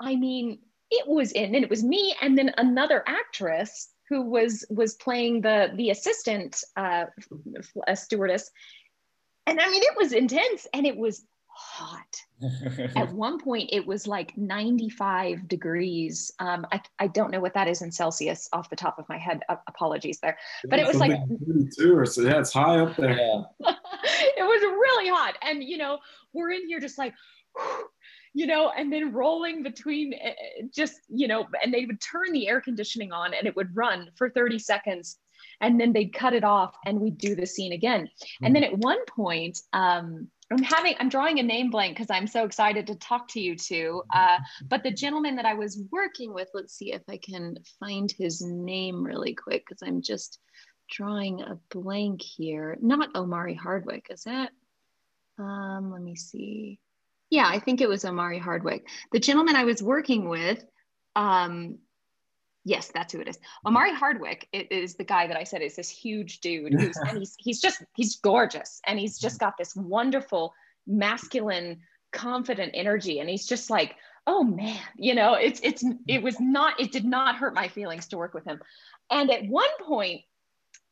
i 0.00 0.14
mean 0.14 0.58
it 0.90 1.06
was 1.06 1.32
in 1.32 1.54
and 1.54 1.64
it 1.64 1.70
was 1.70 1.84
me 1.84 2.14
and 2.20 2.36
then 2.36 2.52
another 2.58 3.02
actress 3.06 3.90
who 4.08 4.22
was 4.22 4.64
was 4.70 4.94
playing 4.94 5.40
the 5.40 5.70
the 5.76 5.90
assistant 5.90 6.62
uh 6.76 7.04
stewardess. 7.94 8.50
And 9.46 9.60
i 9.60 9.68
mean 9.68 9.82
it 9.82 9.96
was 9.96 10.12
intense 10.12 10.66
and 10.72 10.86
it 10.86 10.96
was 10.96 11.24
hot. 11.58 12.22
At 12.96 13.12
one 13.12 13.38
point, 13.40 13.70
it 13.72 13.84
was 13.84 14.06
like 14.06 14.36
95 14.38 15.48
degrees. 15.48 16.30
Um, 16.38 16.66
I, 16.70 16.80
I 17.00 17.08
don't 17.08 17.32
know 17.32 17.40
what 17.40 17.54
that 17.54 17.66
is 17.66 17.82
in 17.82 17.90
Celsius 17.90 18.48
off 18.52 18.70
the 18.70 18.76
top 18.76 18.98
of 18.98 19.08
my 19.08 19.18
head. 19.18 19.40
Uh, 19.48 19.56
apologies 19.66 20.20
there. 20.20 20.38
But 20.68 20.78
it 20.78 20.86
was 20.86 20.96
like 20.96 21.12
32 21.46 21.96
or 21.96 22.06
so. 22.06 22.22
Yeah, 22.22 22.38
it's 22.38 22.52
high 22.52 22.78
up 22.78 22.96
there. 22.96 23.16
it 23.18 24.44
was 24.44 24.62
really 24.62 25.08
hot. 25.08 25.34
And, 25.42 25.62
you 25.64 25.78
know, 25.78 25.98
we're 26.32 26.52
in 26.52 26.68
here 26.68 26.78
just 26.78 26.96
like, 26.96 27.14
you 28.34 28.46
know, 28.46 28.70
and 28.70 28.92
then 28.92 29.12
rolling 29.12 29.64
between 29.64 30.12
eh, 30.14 30.28
eh, 30.28 30.62
just, 30.72 31.00
you 31.08 31.26
know, 31.26 31.48
and 31.62 31.74
they 31.74 31.86
would 31.86 32.00
turn 32.00 32.32
the 32.32 32.46
air 32.46 32.60
conditioning 32.60 33.10
on 33.10 33.34
and 33.34 33.48
it 33.48 33.56
would 33.56 33.74
run 33.74 34.10
for 34.16 34.30
30 34.30 34.60
seconds 34.60 35.18
and 35.60 35.80
then 35.80 35.92
they'd 35.92 36.12
cut 36.12 36.34
it 36.34 36.44
off 36.44 36.76
and 36.86 37.00
we'd 37.00 37.18
do 37.18 37.34
the 37.34 37.46
scene 37.46 37.72
again. 37.72 38.02
Mm-hmm. 38.02 38.44
And 38.46 38.54
then 38.54 38.64
at 38.64 38.78
one 38.78 39.04
point, 39.06 39.58
um, 39.72 40.28
I'm 40.50 40.62
having, 40.62 40.94
I'm 40.98 41.08
drawing 41.10 41.38
a 41.38 41.42
name 41.42 41.70
blank 41.70 41.96
because 41.96 42.10
I'm 42.10 42.26
so 42.26 42.44
excited 42.44 42.86
to 42.86 42.94
talk 42.94 43.28
to 43.28 43.40
you 43.40 43.54
two. 43.54 44.02
Uh, 44.14 44.38
but 44.66 44.82
the 44.82 44.90
gentleman 44.90 45.36
that 45.36 45.44
I 45.44 45.54
was 45.54 45.82
working 45.90 46.32
with, 46.32 46.48
let's 46.54 46.74
see 46.74 46.92
if 46.92 47.02
I 47.08 47.18
can 47.18 47.58
find 47.78 48.10
his 48.10 48.40
name 48.40 49.04
really 49.04 49.34
quick 49.34 49.64
because 49.66 49.82
I'm 49.82 50.00
just 50.00 50.38
drawing 50.90 51.42
a 51.42 51.58
blank 51.70 52.22
here. 52.22 52.78
Not 52.80 53.14
Omari 53.14 53.54
Hardwick, 53.54 54.06
is 54.10 54.24
it? 54.26 54.50
Um, 55.38 55.92
let 55.92 56.00
me 56.00 56.16
see. 56.16 56.80
Yeah, 57.30 57.46
I 57.46 57.58
think 57.60 57.82
it 57.82 57.88
was 57.88 58.06
Omari 58.06 58.38
Hardwick. 58.38 58.88
The 59.12 59.20
gentleman 59.20 59.54
I 59.54 59.64
was 59.64 59.82
working 59.82 60.30
with, 60.30 60.64
um, 61.14 61.78
yes, 62.68 62.90
that's 62.92 63.12
who 63.12 63.20
it 63.20 63.28
is. 63.28 63.36
Mm-hmm. 63.36 63.68
Omari 63.68 63.94
Hardwick 63.94 64.48
is 64.52 64.94
the 64.94 65.04
guy 65.04 65.26
that 65.26 65.36
I 65.36 65.44
said 65.44 65.62
is 65.62 65.76
this 65.76 65.88
huge 65.88 66.40
dude 66.40 66.74
who's 66.74 66.96
and 67.08 67.18
he's 67.18 67.34
he's 67.38 67.60
just 67.60 67.82
he's 67.96 68.16
gorgeous 68.16 68.80
and 68.86 68.98
he's 68.98 69.18
just 69.18 69.36
mm-hmm. 69.36 69.46
got 69.46 69.58
this 69.58 69.74
wonderful 69.74 70.54
masculine 70.86 71.80
confident 72.12 72.72
energy 72.74 73.20
and 73.20 73.28
he's 73.28 73.46
just 73.46 73.68
like 73.68 73.96
oh 74.26 74.42
man 74.42 74.80
you 74.96 75.14
know 75.14 75.34
it's 75.34 75.60
it's 75.62 75.84
mm-hmm. 75.84 75.98
it 76.06 76.22
was 76.22 76.40
not 76.40 76.80
it 76.80 76.90
did 76.90 77.04
not 77.04 77.36
hurt 77.36 77.54
my 77.54 77.68
feelings 77.68 78.06
to 78.06 78.16
work 78.16 78.32
with 78.32 78.44
him 78.44 78.58
and 79.10 79.30
at 79.30 79.46
one 79.46 79.68
point 79.82 80.22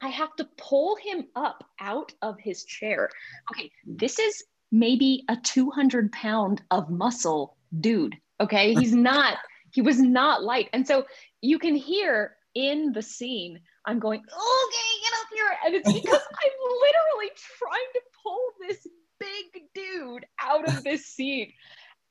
I 0.00 0.08
have 0.08 0.34
to 0.36 0.48
pull 0.58 0.96
him 0.96 1.26
up 1.34 1.64
out 1.80 2.12
of 2.20 2.38
his 2.38 2.64
chair. 2.64 3.08
Okay, 3.50 3.70
this 3.86 4.18
is 4.18 4.44
maybe 4.70 5.24
a 5.28 5.36
200 5.36 6.12
pound 6.12 6.62
of 6.70 6.90
muscle 6.90 7.56
dude. 7.80 8.14
Okay, 8.40 8.74
he's 8.74 8.94
not, 9.10 9.38
he 9.76 9.82
was 9.82 10.00
not 10.00 10.42
light. 10.42 10.70
And 10.72 10.86
so 10.86 11.04
you 11.42 11.58
can 11.58 11.76
hear 11.76 12.34
in 12.54 12.92
the 12.94 13.02
scene, 13.02 13.60
I'm 13.84 13.98
going, 13.98 14.20
okay, 14.20 14.90
get 15.04 15.12
up 15.12 15.28
here. 15.34 15.58
And 15.66 15.74
it's 15.74 15.92
because 15.92 16.22
I'm 16.42 16.56
literally 16.80 17.30
trying 17.58 17.90
to 17.92 18.00
pull 18.22 18.40
this 18.66 18.86
big 19.20 19.64
dude 19.74 20.24
out 20.42 20.66
of 20.66 20.82
this 20.82 21.04
scene 21.04 21.52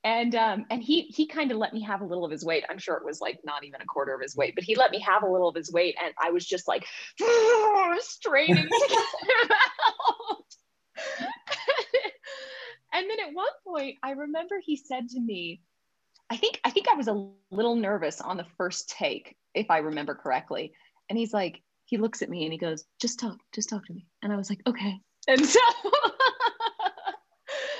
and 0.04 0.36
um, 0.36 0.66
and 0.70 0.80
he 0.80 1.02
he 1.02 1.26
kind 1.26 1.50
of 1.50 1.58
let 1.58 1.74
me 1.74 1.82
have 1.82 2.00
a 2.00 2.04
little 2.04 2.24
of 2.24 2.30
his 2.30 2.44
weight. 2.44 2.62
I'm 2.70 2.78
sure 2.78 2.94
it 2.96 3.04
was 3.04 3.20
like 3.20 3.40
not 3.44 3.64
even 3.64 3.80
a 3.80 3.86
quarter 3.86 4.14
of 4.14 4.20
his 4.20 4.36
weight, 4.36 4.54
but 4.54 4.62
he 4.62 4.76
let 4.76 4.92
me 4.92 5.00
have 5.00 5.24
a 5.24 5.28
little 5.28 5.48
of 5.48 5.56
his 5.56 5.72
weight, 5.72 5.96
and 6.00 6.14
I 6.22 6.30
was 6.30 6.46
just 6.46 6.68
like 6.68 6.86
straining 7.98 8.54
to 8.54 8.86
get 8.88 9.00
him 9.00 9.50
out. 9.88 10.44
and 12.92 13.10
then 13.10 13.18
at 13.26 13.34
one 13.34 13.48
point, 13.66 13.96
I 14.04 14.12
remember 14.12 14.60
he 14.64 14.76
said 14.76 15.08
to 15.08 15.20
me, 15.20 15.60
I 16.30 16.36
think 16.36 16.60
I 16.64 16.70
think 16.70 16.88
I 16.88 16.94
was 16.94 17.08
a 17.08 17.28
little 17.50 17.76
nervous 17.76 18.20
on 18.20 18.36
the 18.36 18.46
first 18.56 18.90
take, 18.90 19.36
if 19.54 19.70
I 19.70 19.78
remember 19.78 20.14
correctly. 20.14 20.72
And 21.08 21.18
he's 21.18 21.32
like, 21.32 21.62
he 21.84 21.98
looks 21.98 22.22
at 22.22 22.30
me 22.30 22.44
and 22.44 22.52
he 22.52 22.58
goes, 22.58 22.84
"Just 23.00 23.20
talk, 23.20 23.38
just 23.54 23.68
talk 23.68 23.86
to 23.86 23.92
me." 23.92 24.06
And 24.22 24.32
I 24.32 24.36
was 24.36 24.50
like, 24.50 24.60
"Okay." 24.66 25.00
And 25.28 25.44
so 25.44 25.58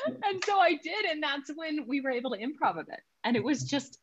and 0.24 0.44
so 0.44 0.58
I 0.58 0.74
did. 0.82 1.04
And 1.06 1.22
that's 1.22 1.50
when 1.54 1.86
we 1.86 2.00
were 2.00 2.10
able 2.10 2.30
to 2.30 2.38
improv 2.38 2.78
a 2.78 2.84
bit. 2.84 3.00
And 3.24 3.36
it 3.36 3.44
was 3.44 3.64
just, 3.64 3.98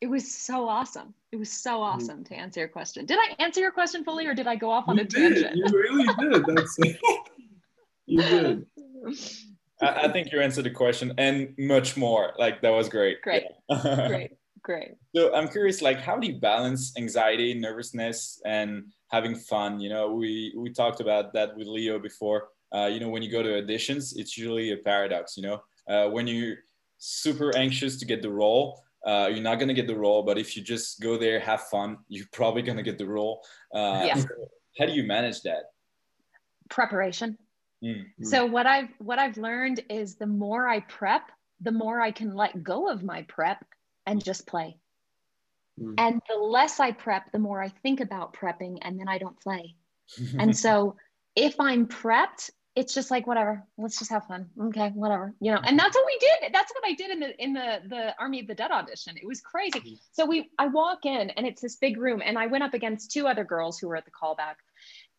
it 0.00 0.06
was 0.06 0.32
so 0.34 0.68
awesome. 0.68 1.14
It 1.32 1.36
was 1.36 1.50
so 1.50 1.72
mm-hmm. 1.72 1.82
awesome 1.82 2.24
to 2.24 2.34
answer 2.34 2.60
your 2.60 2.68
question. 2.68 3.06
Did 3.06 3.18
I 3.18 3.42
answer 3.42 3.60
your 3.60 3.72
question 3.72 4.04
fully 4.04 4.26
or 4.26 4.34
did 4.34 4.46
I 4.46 4.56
go 4.56 4.70
off 4.70 4.88
on 4.88 4.96
you 4.96 5.02
a 5.02 5.06
did. 5.06 5.44
tangent? 5.44 5.56
You 5.56 5.64
really 5.78 6.06
did. 6.18 6.44
That's 6.46 6.78
you 8.06 8.22
did. 8.22 8.66
I, 9.80 10.06
I, 10.06 10.12
think 10.12 10.32
you 10.32 10.40
answered 10.40 10.64
the 10.64 10.70
question 10.70 11.12
and 11.18 11.54
much 11.58 11.96
more. 11.96 12.32
Like 12.38 12.62
that 12.62 12.70
was 12.70 12.88
great. 12.88 13.22
Great. 13.22 13.44
Yeah. 13.44 13.56
Great. 13.70 14.32
Great. 14.62 14.90
So 15.16 15.34
I'm 15.34 15.48
curious, 15.48 15.80
like, 15.80 15.98
how 15.98 16.16
do 16.18 16.26
you 16.26 16.38
balance 16.38 16.92
anxiety, 16.98 17.54
nervousness, 17.54 18.40
and 18.44 18.84
having 19.10 19.34
fun? 19.34 19.80
You 19.80 19.88
know, 19.88 20.12
we 20.12 20.52
we 20.56 20.70
talked 20.70 21.00
about 21.00 21.32
that 21.32 21.56
with 21.56 21.66
Leo 21.66 21.98
before 21.98 22.48
uh, 22.74 22.86
you 22.86 23.00
know, 23.00 23.08
when 23.08 23.22
you 23.22 23.30
go 23.30 23.42
to 23.42 23.48
auditions, 23.48 24.14
it's 24.16 24.36
usually 24.36 24.72
a 24.72 24.76
paradox, 24.76 25.36
you 25.36 25.42
know, 25.42 25.62
uh, 25.88 26.08
when 26.10 26.26
you're 26.26 26.56
super 26.98 27.56
anxious 27.56 27.98
to 27.98 28.04
get 28.04 28.20
the 28.20 28.30
role, 28.30 28.82
uh, 29.06 29.28
you're 29.30 29.42
not 29.42 29.56
going 29.56 29.68
to 29.68 29.74
get 29.74 29.86
the 29.86 29.96
role, 29.96 30.22
but 30.22 30.38
if 30.38 30.56
you 30.56 30.62
just 30.62 31.00
go 31.00 31.16
there, 31.16 31.40
have 31.40 31.62
fun, 31.62 31.98
you're 32.08 32.26
probably 32.32 32.62
going 32.62 32.76
to 32.76 32.82
get 32.82 32.98
the 32.98 33.06
role. 33.06 33.42
Uh, 33.74 34.02
yeah. 34.04 34.22
How 34.78 34.86
do 34.86 34.92
you 34.92 35.04
manage 35.04 35.42
that? 35.42 35.70
Preparation. 36.68 37.38
Mm-hmm. 37.82 38.24
So 38.24 38.44
what 38.44 38.66
I've, 38.66 38.88
what 38.98 39.18
I've 39.18 39.38
learned 39.38 39.82
is 39.88 40.16
the 40.16 40.26
more 40.26 40.68
I 40.68 40.80
prep, 40.80 41.30
the 41.60 41.72
more 41.72 42.00
I 42.00 42.10
can 42.10 42.34
let 42.34 42.62
go 42.62 42.88
of 42.88 43.02
my 43.02 43.22
prep 43.22 43.64
and 44.06 44.22
just 44.22 44.46
play. 44.46 44.78
Mm. 45.80 45.94
And 45.98 46.22
the 46.28 46.36
less 46.36 46.80
I 46.80 46.92
prep, 46.92 47.32
the 47.32 47.38
more 47.38 47.62
I 47.62 47.68
think 47.68 48.00
about 48.00 48.34
prepping 48.34 48.78
and 48.82 48.98
then 48.98 49.08
I 49.08 49.18
don't 49.18 49.38
play. 49.40 49.74
and 50.38 50.56
so 50.56 50.96
if 51.36 51.60
I'm 51.60 51.86
prepped, 51.86 52.50
it's 52.78 52.94
just 52.94 53.10
like 53.10 53.26
whatever 53.26 53.64
let's 53.76 53.98
just 53.98 54.10
have 54.10 54.24
fun 54.26 54.46
okay 54.66 54.90
whatever 54.94 55.34
you 55.40 55.50
know 55.50 55.60
and 55.64 55.76
that's 55.76 55.96
what 55.96 56.06
we 56.06 56.16
did 56.20 56.54
that's 56.54 56.72
what 56.72 56.88
i 56.88 56.94
did 56.94 57.10
in 57.10 57.18
the 57.18 57.42
in 57.42 57.52
the 57.52 57.80
the 57.88 58.14
army 58.20 58.38
of 58.38 58.46
the 58.46 58.54
dead 58.54 58.70
audition 58.70 59.16
it 59.16 59.26
was 59.26 59.40
crazy 59.40 59.80
mm-hmm. 59.80 59.94
so 60.12 60.24
we 60.24 60.48
i 60.60 60.68
walk 60.68 61.04
in 61.04 61.30
and 61.30 61.44
it's 61.44 61.60
this 61.60 61.74
big 61.74 61.98
room 61.98 62.22
and 62.24 62.38
i 62.38 62.46
went 62.46 62.62
up 62.62 62.74
against 62.74 63.10
two 63.10 63.26
other 63.26 63.42
girls 63.42 63.80
who 63.80 63.88
were 63.88 63.96
at 63.96 64.04
the 64.04 64.12
callback 64.12 64.54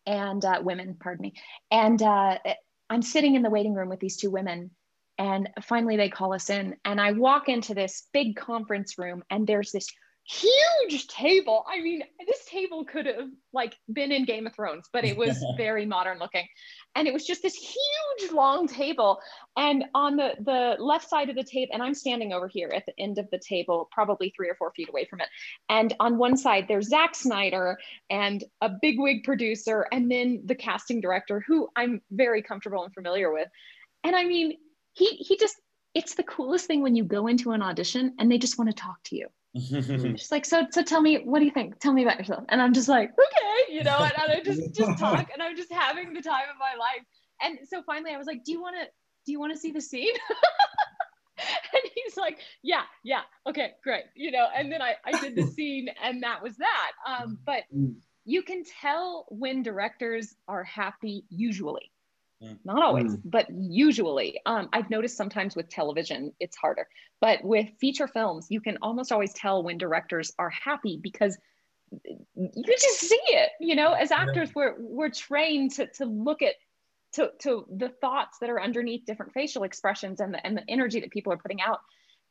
and 0.06 0.42
uh, 0.46 0.58
women 0.62 0.96
pardon 0.98 1.22
me 1.22 1.34
and 1.70 2.02
uh, 2.02 2.38
i'm 2.88 3.02
sitting 3.02 3.34
in 3.34 3.42
the 3.42 3.50
waiting 3.50 3.74
room 3.74 3.90
with 3.90 4.00
these 4.00 4.16
two 4.16 4.30
women 4.30 4.70
and 5.20 5.50
finally 5.62 5.96
they 5.96 6.08
call 6.08 6.32
us 6.32 6.50
in 6.50 6.74
and 6.84 7.00
i 7.00 7.12
walk 7.12 7.48
into 7.48 7.74
this 7.74 8.08
big 8.12 8.34
conference 8.34 8.98
room 8.98 9.22
and 9.30 9.46
there's 9.46 9.70
this 9.70 9.86
huge 10.30 11.08
table. 11.08 11.64
I 11.68 11.80
mean, 11.80 12.02
this 12.26 12.44
table 12.44 12.84
could 12.84 13.06
have 13.06 13.28
like 13.52 13.76
been 13.92 14.12
in 14.12 14.24
Game 14.24 14.46
of 14.46 14.54
Thrones, 14.54 14.88
but 14.92 15.04
it 15.04 15.16
was 15.16 15.44
very 15.56 15.86
modern 15.86 16.18
looking. 16.18 16.46
And 16.94 17.08
it 17.08 17.12
was 17.12 17.26
just 17.26 17.42
this 17.42 17.54
huge 17.54 18.32
long 18.32 18.68
table. 18.68 19.20
And 19.56 19.84
on 19.94 20.16
the, 20.16 20.34
the 20.40 20.76
left 20.82 21.08
side 21.08 21.30
of 21.30 21.36
the 21.36 21.44
table, 21.44 21.70
and 21.72 21.82
I'm 21.82 21.94
standing 21.94 22.32
over 22.32 22.48
here 22.48 22.70
at 22.74 22.86
the 22.86 22.92
end 22.98 23.18
of 23.18 23.28
the 23.30 23.38
table, 23.38 23.88
probably 23.90 24.32
three 24.36 24.48
or 24.48 24.54
four 24.54 24.72
feet 24.72 24.88
away 24.88 25.06
from 25.06 25.20
it. 25.20 25.28
And 25.68 25.94
on 26.00 26.18
one 26.18 26.36
side, 26.36 26.66
there's 26.68 26.88
Zack 26.88 27.14
Snyder 27.14 27.78
and 28.08 28.44
a 28.60 28.68
bigwig 28.68 29.24
producer, 29.24 29.86
and 29.90 30.10
then 30.10 30.42
the 30.44 30.54
casting 30.54 31.00
director, 31.00 31.42
who 31.46 31.68
I'm 31.76 32.02
very 32.10 32.42
comfortable 32.42 32.84
and 32.84 32.94
familiar 32.94 33.32
with. 33.32 33.48
And 34.04 34.14
I 34.16 34.24
mean, 34.24 34.56
he 34.92 35.16
he 35.16 35.36
just 35.36 35.56
it's 35.94 36.14
the 36.14 36.22
coolest 36.22 36.66
thing 36.66 36.82
when 36.82 36.94
you 36.94 37.04
go 37.04 37.26
into 37.26 37.52
an 37.52 37.62
audition 37.62 38.14
and 38.18 38.30
they 38.30 38.38
just 38.38 38.58
want 38.58 38.70
to 38.70 38.74
talk 38.74 39.02
to 39.04 39.16
you 39.16 39.26
She's 39.56 40.30
like, 40.30 40.44
so 40.44 40.66
so 40.70 40.82
tell 40.82 41.00
me, 41.00 41.24
what 41.24 41.40
do 41.40 41.44
you 41.44 41.50
think? 41.50 41.80
Tell 41.80 41.92
me 41.92 42.04
about 42.04 42.18
yourself. 42.18 42.44
And 42.50 42.62
I'm 42.62 42.72
just 42.72 42.88
like, 42.88 43.10
okay, 43.10 43.74
you 43.74 43.82
know, 43.82 43.98
and, 43.98 44.12
and 44.16 44.32
I 44.32 44.40
just 44.44 44.74
just 44.74 44.96
talk 44.98 45.28
and 45.32 45.42
I'm 45.42 45.56
just 45.56 45.72
having 45.72 46.12
the 46.14 46.22
time 46.22 46.44
of 46.48 46.56
my 46.58 46.78
life. 46.78 47.04
And 47.42 47.58
so 47.68 47.82
finally 47.82 48.12
I 48.14 48.16
was 48.16 48.28
like, 48.28 48.44
do 48.44 48.52
you 48.52 48.60
want 48.60 48.76
to 48.80 48.86
do 49.26 49.32
you 49.32 49.40
want 49.40 49.52
to 49.52 49.58
see 49.58 49.72
the 49.72 49.80
scene? 49.80 50.14
and 51.38 51.82
he's 51.94 52.16
like, 52.16 52.38
yeah, 52.62 52.82
yeah, 53.02 53.22
okay, 53.44 53.72
great. 53.82 54.04
You 54.14 54.30
know, 54.30 54.46
and 54.56 54.70
then 54.70 54.82
I, 54.82 54.94
I 55.04 55.20
did 55.20 55.34
the 55.34 55.46
scene 55.56 55.88
and 56.02 56.22
that 56.22 56.42
was 56.42 56.56
that. 56.58 56.92
Um, 57.04 57.38
but 57.44 57.64
mm. 57.76 57.94
you 58.24 58.42
can 58.42 58.62
tell 58.80 59.26
when 59.30 59.64
directors 59.64 60.32
are 60.46 60.62
happy 60.62 61.24
usually. 61.28 61.90
Not 62.64 62.82
always, 62.82 63.16
mm. 63.16 63.20
but 63.24 63.46
usually. 63.50 64.40
Um, 64.46 64.68
I've 64.72 64.88
noticed 64.88 65.16
sometimes 65.16 65.54
with 65.54 65.68
television, 65.68 66.32
it's 66.40 66.56
harder. 66.56 66.88
But 67.20 67.44
with 67.44 67.68
feature 67.78 68.08
films, 68.08 68.46
you 68.48 68.60
can 68.60 68.78
almost 68.80 69.12
always 69.12 69.34
tell 69.34 69.62
when 69.62 69.76
directors 69.76 70.32
are 70.38 70.50
happy 70.50 70.98
because 71.02 71.36
you 72.34 72.64
just 72.66 73.00
see 73.00 73.20
it. 73.28 73.50
You 73.60 73.74
know, 73.74 73.92
as 73.92 74.10
actors, 74.10 74.54
we're 74.54 74.74
we're 74.78 75.10
trained 75.10 75.72
to 75.72 75.86
to 75.94 76.06
look 76.06 76.40
at 76.40 76.54
to 77.12 77.30
to 77.40 77.66
the 77.76 77.88
thoughts 77.88 78.38
that 78.38 78.48
are 78.48 78.62
underneath 78.62 79.04
different 79.04 79.34
facial 79.34 79.64
expressions 79.64 80.20
and 80.20 80.32
the 80.32 80.44
and 80.46 80.56
the 80.56 80.64
energy 80.68 81.00
that 81.00 81.10
people 81.10 81.32
are 81.32 81.38
putting 81.38 81.60
out. 81.60 81.80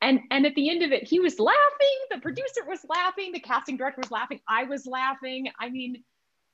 And 0.02 0.20
and 0.30 0.44
at 0.44 0.54
the 0.54 0.70
end 0.70 0.82
of 0.82 0.90
it, 0.92 1.06
he 1.06 1.20
was 1.20 1.38
laughing. 1.38 1.98
The 2.10 2.18
producer 2.18 2.64
was 2.66 2.84
laughing. 2.88 3.32
The 3.32 3.40
casting 3.40 3.76
director 3.76 4.00
was 4.00 4.10
laughing. 4.10 4.40
I 4.48 4.64
was 4.64 4.86
laughing. 4.86 5.50
I 5.60 5.68
mean, 5.68 6.02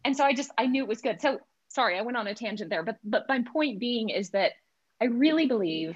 and 0.05 0.17
so 0.17 0.25
I 0.25 0.35
just 0.35 0.51
I 0.59 0.67
knew 0.67 0.83
it 0.83 0.89
was 0.89 1.01
good. 1.01 1.21
So 1.23 1.39
sorry, 1.77 1.99
I 1.99 2.03
went 2.03 2.17
on 2.17 2.27
a 2.27 2.35
tangent 2.35 2.71
there, 2.71 2.83
but 2.83 2.97
but 3.05 3.29
my 3.29 3.45
point 3.53 3.79
being 3.79 4.09
is 4.09 4.31
that 4.31 4.53
I 5.01 5.05
really 5.05 5.47
believe 5.47 5.95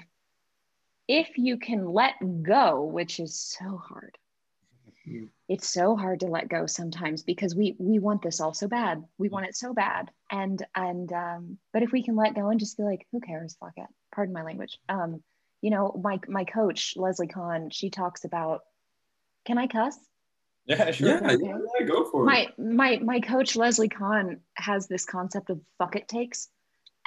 if 1.07 1.37
you 1.37 1.57
can 1.57 1.91
let 1.91 2.13
go, 2.43 2.85
which 2.85 3.19
is 3.19 3.37
so 3.37 3.77
hard. 3.77 4.17
Mm-hmm. 5.07 5.25
It's 5.49 5.67
so 5.67 5.95
hard 5.95 6.19
to 6.19 6.27
let 6.27 6.47
go 6.47 6.67
sometimes 6.67 7.23
because 7.23 7.55
we 7.55 7.75
we 7.79 7.97
want 7.97 8.21
this 8.21 8.39
all 8.39 8.53
so 8.53 8.67
bad. 8.67 9.03
We 9.17 9.29
want 9.29 9.47
it 9.47 9.55
so 9.57 9.73
bad, 9.73 10.11
and 10.29 10.63
and 10.75 11.11
um, 11.11 11.57
but 11.73 11.81
if 11.81 11.91
we 11.91 12.03
can 12.03 12.15
let 12.15 12.35
go 12.35 12.49
and 12.49 12.59
just 12.59 12.77
be 12.77 12.83
like, 12.83 13.07
who 13.11 13.19
cares? 13.19 13.57
Fuck 13.59 13.73
it. 13.77 13.87
Pardon 14.13 14.35
my 14.35 14.43
language. 14.43 14.77
Um, 14.87 15.23
you 15.61 15.71
know, 15.71 15.99
my 16.01 16.19
my 16.27 16.45
coach 16.45 16.93
Leslie 16.95 17.27
Kahn, 17.27 17.71
she 17.71 17.89
talks 17.89 18.23
about. 18.23 18.61
Can 19.45 19.57
I 19.57 19.65
cuss? 19.65 19.97
Yeah, 20.65 20.91
sure. 20.91 21.09
Yeah, 21.09 21.31
okay. 21.31 21.37
yeah, 21.41 21.85
go 21.85 22.09
for 22.09 22.23
my, 22.23 22.47
it. 22.49 22.59
My 22.59 22.97
my 22.97 23.19
coach 23.19 23.55
Leslie 23.55 23.89
Kahn 23.89 24.39
has 24.55 24.87
this 24.87 25.05
concept 25.05 25.49
of 25.49 25.59
fuck 25.77 25.95
it 25.95 26.07
takes. 26.07 26.49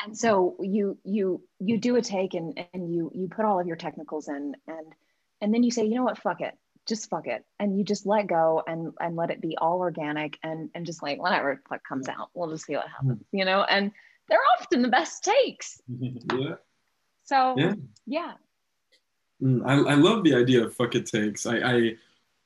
And 0.05 0.17
so 0.17 0.57
you 0.61 0.99
you 1.05 1.43
you 1.61 1.79
do 1.79 1.97
a 1.97 2.03
take 2.03 2.35
and, 2.35 2.59
and 2.75 2.93
you 2.93 3.11
you 3.15 3.29
put 3.29 3.45
all 3.45 3.61
of 3.61 3.67
your 3.67 3.77
technicals 3.77 4.29
in 4.29 4.55
and 4.67 4.93
and 5.41 5.55
then 5.55 5.63
you 5.63 5.71
say 5.71 5.85
you 5.85 5.95
know 5.95 6.03
what 6.03 6.19
fuck 6.19 6.41
it 6.41 6.59
just 6.87 7.09
fuck 7.09 7.27
it 7.27 7.45
and 7.59 7.79
you 7.79 7.85
just 7.85 8.07
let 8.07 8.27
go 8.27 8.63
and 8.67 8.93
and 9.01 9.17
let 9.17 9.31
it 9.31 9.41
be 9.41 9.57
all 9.57 9.79
organic 9.79 10.39
and 10.43 10.71
and 10.75 10.85
just 10.85 11.03
like 11.03 11.21
whatever 11.21 11.61
what 11.69 11.83
comes 11.85 12.09
out 12.09 12.29
we'll 12.35 12.51
just 12.51 12.67
see 12.67 12.75
what 12.75 12.89
happens 12.89 13.19
mm. 13.19 13.25
you 13.33 13.45
know 13.45 13.63
and 13.63 13.91
they're 14.29 14.39
often 14.59 14.83
the 14.83 14.89
best 14.89 15.25
takes 15.25 15.81
yeah 15.89 16.55
so 17.25 17.55
yeah, 17.57 17.75
yeah. 18.07 18.33
Mm, 19.43 19.63
I, 19.65 19.93
I 19.93 19.95
love 19.95 20.25
the 20.25 20.35
idea 20.35 20.65
of 20.65 20.75
fuck 20.75 20.95
it 20.95 21.07
takes 21.07 21.47
i 21.47 21.57
i 21.57 21.95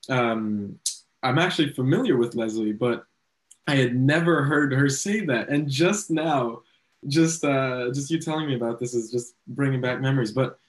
um 0.09 0.79
i'm 1.23 1.39
actually 1.39 1.69
familiar 1.73 2.17
with 2.17 2.35
leslie 2.35 2.73
but 2.73 3.05
i 3.69 3.75
had 3.75 3.95
never 3.95 4.43
heard 4.43 4.73
her 4.73 4.89
say 4.89 5.21
that. 5.25 5.49
And 5.49 5.69
just 5.69 6.09
now 6.09 6.61
just 7.07 7.45
uh 7.45 7.91
just 7.93 8.11
you 8.11 8.19
telling 8.19 8.47
me 8.47 8.55
about 8.55 8.79
this 8.79 8.93
is 8.93 9.11
just 9.11 9.35
bringing 9.47 9.79
back 9.79 10.01
memories. 10.01 10.31
But 10.31 10.59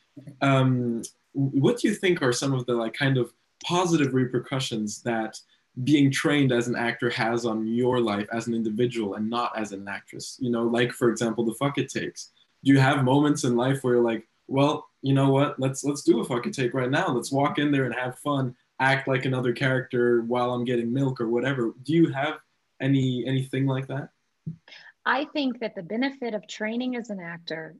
um 0.42 1.02
what 1.32 1.78
do 1.78 1.88
you 1.88 1.94
think 1.94 2.22
are 2.22 2.32
some 2.32 2.52
of 2.52 2.66
the 2.66 2.74
like 2.74 2.92
kind 2.92 3.16
of 3.16 3.32
positive 3.64 4.14
repercussions 4.14 5.02
that 5.02 5.38
being 5.84 6.10
trained 6.10 6.52
as 6.52 6.68
an 6.68 6.76
actor 6.76 7.08
has 7.10 7.46
on 7.46 7.66
your 7.66 8.00
life 8.00 8.26
as 8.32 8.48
an 8.48 8.54
individual 8.54 9.14
and 9.14 9.30
not 9.30 9.58
as 9.58 9.72
an 9.72 9.88
actress? 9.88 10.36
You 10.38 10.50
know 10.50 10.64
like 10.64 10.92
for 10.92 11.10
example 11.10 11.44
the 11.44 11.54
fuck 11.54 11.78
it 11.78 11.90
takes. 11.90 12.30
Do 12.62 12.70
you 12.72 12.78
have 12.78 13.02
moments 13.02 13.44
in 13.44 13.56
life 13.56 13.82
where 13.82 13.94
you're 13.94 14.04
like 14.04 14.28
well 14.46 14.88
you 15.02 15.14
know 15.14 15.30
what? 15.30 15.58
Let's 15.58 15.84
let's 15.84 16.02
do 16.02 16.20
a 16.20 16.24
fuck 16.24 16.46
it 16.46 16.52
take 16.52 16.74
right 16.74 16.90
now. 16.90 17.08
Let's 17.08 17.32
walk 17.32 17.58
in 17.58 17.72
there 17.72 17.86
and 17.86 17.94
have 17.94 18.18
fun 18.18 18.54
act 18.80 19.06
like 19.06 19.24
another 19.24 19.52
character 19.52 20.22
while 20.22 20.52
i'm 20.52 20.64
getting 20.64 20.92
milk 20.92 21.20
or 21.20 21.28
whatever 21.28 21.74
do 21.84 21.92
you 21.92 22.10
have 22.10 22.38
any 22.80 23.24
anything 23.26 23.66
like 23.66 23.86
that 23.86 24.10
i 25.06 25.24
think 25.26 25.60
that 25.60 25.74
the 25.74 25.82
benefit 25.82 26.34
of 26.34 26.46
training 26.48 26.96
as 26.96 27.10
an 27.10 27.20
actor 27.20 27.76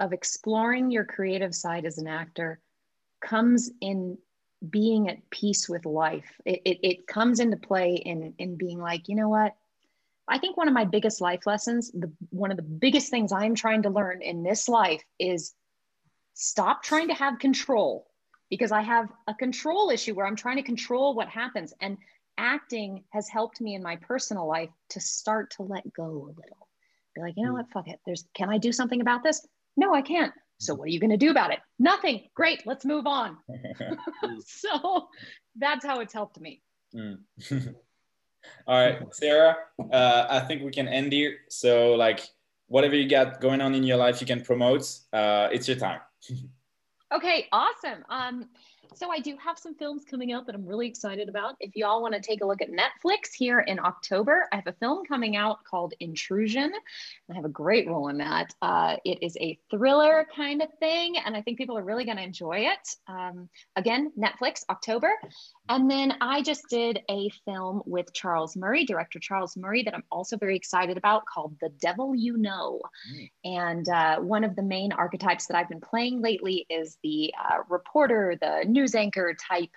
of 0.00 0.12
exploring 0.12 0.90
your 0.90 1.04
creative 1.04 1.54
side 1.54 1.84
as 1.84 1.98
an 1.98 2.06
actor 2.06 2.60
comes 3.20 3.70
in 3.80 4.18
being 4.70 5.08
at 5.08 5.28
peace 5.30 5.68
with 5.68 5.84
life. 5.84 6.40
It, 6.44 6.62
it, 6.64 6.78
it, 6.82 7.06
comes 7.06 7.40
into 7.40 7.56
play 7.56 7.94
in, 7.94 8.34
in 8.38 8.56
being 8.56 8.78
like, 8.78 9.08
you 9.08 9.16
know 9.16 9.28
what? 9.28 9.54
I 10.26 10.38
think 10.38 10.56
one 10.56 10.68
of 10.68 10.74
my 10.74 10.84
biggest 10.84 11.20
life 11.20 11.46
lessons, 11.46 11.90
the, 11.92 12.10
one 12.30 12.50
of 12.50 12.56
the 12.56 12.62
biggest 12.62 13.10
things 13.10 13.30
I'm 13.30 13.54
trying 13.54 13.82
to 13.82 13.90
learn 13.90 14.22
in 14.22 14.42
this 14.42 14.68
life 14.68 15.02
is 15.18 15.54
stop 16.32 16.82
trying 16.82 17.08
to 17.08 17.14
have 17.14 17.38
control 17.38 18.06
because 18.54 18.70
I 18.70 18.82
have 18.82 19.08
a 19.26 19.34
control 19.34 19.90
issue 19.90 20.14
where 20.14 20.26
I'm 20.26 20.36
trying 20.36 20.58
to 20.58 20.62
control 20.62 21.12
what 21.12 21.26
happens. 21.28 21.74
And 21.80 21.98
acting 22.38 23.02
has 23.10 23.28
helped 23.28 23.60
me 23.60 23.74
in 23.74 23.82
my 23.82 23.96
personal 23.96 24.46
life 24.46 24.70
to 24.90 25.00
start 25.00 25.50
to 25.56 25.64
let 25.64 25.92
go 25.92 26.04
a 26.04 26.38
little. 26.40 26.68
Be 27.16 27.22
like, 27.22 27.34
you 27.36 27.42
know 27.42 27.50
hmm. 27.50 27.56
what? 27.56 27.70
Fuck 27.72 27.88
it. 27.88 27.98
There's, 28.06 28.24
can 28.32 28.50
I 28.50 28.58
do 28.58 28.70
something 28.70 29.00
about 29.00 29.24
this? 29.24 29.44
No, 29.76 29.92
I 29.92 30.02
can't. 30.02 30.32
So 30.60 30.72
what 30.72 30.84
are 30.84 30.92
you 30.92 31.00
going 31.00 31.10
to 31.10 31.16
do 31.16 31.32
about 31.32 31.52
it? 31.52 31.58
Nothing. 31.80 32.28
Great. 32.34 32.64
Let's 32.64 32.84
move 32.84 33.08
on. 33.08 33.38
so 34.46 35.08
that's 35.56 35.84
how 35.84 35.98
it's 35.98 36.14
helped 36.14 36.38
me. 36.38 36.62
Mm. 36.94 37.18
All 38.68 38.78
right, 38.78 39.00
Sarah, 39.10 39.56
uh, 39.90 40.26
I 40.30 40.38
think 40.40 40.62
we 40.62 40.70
can 40.70 40.86
end 40.86 41.12
here. 41.12 41.38
So 41.48 41.94
like 41.94 42.20
whatever 42.68 42.94
you 42.94 43.08
got 43.08 43.40
going 43.40 43.60
on 43.60 43.74
in 43.74 43.82
your 43.82 43.96
life, 43.96 44.20
you 44.20 44.28
can 44.28 44.42
promote. 44.42 44.88
Uh, 45.12 45.48
it's 45.50 45.66
your 45.66 45.76
time. 45.76 45.98
Okay, 47.14 47.46
awesome. 47.52 48.04
Um, 48.08 48.46
so 48.94 49.10
I 49.10 49.18
do 49.18 49.36
have 49.42 49.58
some 49.58 49.74
films 49.74 50.04
coming 50.08 50.32
out 50.32 50.46
that 50.46 50.54
I'm 50.54 50.66
really 50.66 50.86
excited 50.86 51.28
about. 51.28 51.56
If 51.60 51.76
y'all 51.76 52.02
want 52.02 52.14
to 52.14 52.20
take 52.20 52.42
a 52.42 52.46
look 52.46 52.62
at 52.62 52.70
Netflix 52.70 53.32
here 53.36 53.60
in 53.60 53.78
October, 53.78 54.48
I 54.52 54.56
have 54.56 54.66
a 54.66 54.72
film 54.74 55.04
coming 55.04 55.36
out 55.36 55.64
called 55.64 55.94
Intrusion. 56.00 56.72
I 57.30 57.34
have 57.34 57.44
a 57.44 57.50
great 57.50 57.86
role 57.88 58.08
in 58.08 58.18
that. 58.18 58.54
Uh, 58.62 58.96
it 59.04 59.22
is 59.22 59.36
a 59.40 59.58
thriller 59.70 60.26
kind 60.34 60.62
of 60.62 60.68
thing, 60.80 61.16
and 61.18 61.36
I 61.36 61.42
think 61.42 61.58
people 61.58 61.76
are 61.76 61.82
really 61.82 62.04
going 62.04 62.16
to 62.16 62.22
enjoy 62.22 62.66
it. 62.66 62.88
Um, 63.08 63.48
again, 63.76 64.12
Netflix, 64.18 64.62
October. 64.70 65.10
And 65.68 65.90
then 65.90 66.14
I 66.20 66.42
just 66.42 66.68
did 66.68 67.00
a 67.10 67.30
film 67.44 67.82
with 67.86 68.12
Charles 68.12 68.56
Murray, 68.56 68.84
director 68.84 69.18
Charles 69.18 69.56
Murray, 69.56 69.82
that 69.82 69.94
I'm 69.94 70.04
also 70.10 70.36
very 70.36 70.56
excited 70.56 70.96
about 70.98 71.24
called 71.26 71.56
The 71.60 71.70
Devil 71.80 72.14
You 72.14 72.36
Know. 72.36 72.80
Mm. 73.12 73.30
And 73.44 73.88
uh, 73.88 74.20
one 74.20 74.44
of 74.44 74.56
the 74.56 74.62
main 74.62 74.92
archetypes 74.92 75.46
that 75.46 75.56
I've 75.56 75.68
been 75.68 75.80
playing 75.80 76.20
lately 76.20 76.66
is 76.68 76.98
the 77.02 77.32
uh, 77.38 77.58
reporter, 77.68 78.36
the 78.40 78.64
news 78.84 78.94
anchor 78.94 79.34
type 79.48 79.70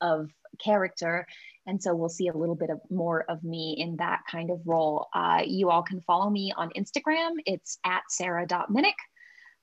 of 0.00 0.30
character. 0.62 1.26
And 1.66 1.82
so 1.82 1.94
we'll 1.94 2.08
see 2.08 2.28
a 2.28 2.36
little 2.36 2.54
bit 2.54 2.70
of 2.70 2.80
more 2.90 3.24
of 3.28 3.42
me 3.42 3.76
in 3.78 3.96
that 3.96 4.20
kind 4.30 4.50
of 4.50 4.60
role. 4.66 5.08
Uh, 5.14 5.42
you 5.46 5.70
all 5.70 5.82
can 5.82 6.00
follow 6.02 6.30
me 6.30 6.52
on 6.56 6.70
Instagram. 6.76 7.32
It's 7.46 7.78
at 7.84 8.02
sarah.minnick. 8.08 8.92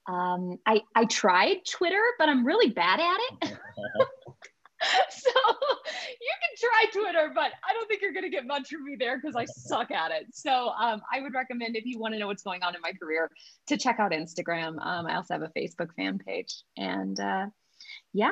Um, 0.07 0.57
I, 0.65 0.81
I 0.95 1.05
tried 1.05 1.57
Twitter, 1.69 2.01
but 2.17 2.27
I'm 2.27 2.45
really 2.45 2.69
bad 2.69 2.99
at 2.99 3.49
it. 3.49 3.57
so 5.09 5.29
you 6.19 6.33
can 6.41 6.69
try 6.69 6.85
Twitter, 6.91 7.31
but 7.35 7.51
I 7.67 7.73
don't 7.73 7.87
think 7.87 8.01
you're 8.01 8.13
going 8.13 8.23
to 8.23 8.29
get 8.29 8.47
much 8.47 8.69
from 8.69 8.83
me 8.83 8.95
there 8.97 9.19
because 9.19 9.35
I 9.35 9.45
suck 9.45 9.91
at 9.91 10.09
it. 10.09 10.25
So 10.33 10.69
um, 10.69 11.01
I 11.13 11.21
would 11.21 11.35
recommend 11.35 11.75
if 11.75 11.85
you 11.85 11.99
want 11.99 12.15
to 12.15 12.19
know 12.19 12.25
what's 12.25 12.41
going 12.41 12.63
on 12.63 12.73
in 12.73 12.81
my 12.81 12.93
career 12.93 13.29
to 13.67 13.77
check 13.77 13.99
out 13.99 14.11
Instagram. 14.11 14.83
Um, 14.83 15.05
I 15.05 15.15
also 15.17 15.35
have 15.35 15.43
a 15.43 15.51
Facebook 15.55 15.93
fan 15.95 16.17
page. 16.17 16.63
And 16.77 17.19
uh, 17.19 17.45
yeah, 18.11 18.31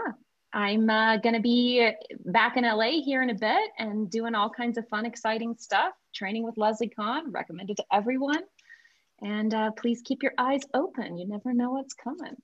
I'm 0.52 0.90
uh, 0.90 1.18
going 1.18 1.36
to 1.36 1.42
be 1.42 1.92
back 2.26 2.58
in 2.58 2.64
LA 2.64 3.02
here 3.04 3.22
in 3.22 3.30
a 3.30 3.36
bit 3.36 3.70
and 3.78 4.10
doing 4.10 4.34
all 4.34 4.50
kinds 4.50 4.78
of 4.78 4.88
fun, 4.88 5.06
exciting 5.06 5.56
stuff. 5.58 5.94
Training 6.14 6.44
with 6.44 6.58
Leslie 6.58 6.90
Kahn, 6.90 7.32
recommended 7.32 7.78
to 7.78 7.86
everyone. 7.92 8.42
And 9.22 9.54
uh, 9.54 9.72
please 9.72 10.02
keep 10.04 10.24
your 10.24 10.34
eyes 10.38 10.62
open. 10.74 11.18
You 11.18 11.28
never 11.28 11.54
know 11.54 11.72
what's 11.72 11.94
coming. 11.94 12.36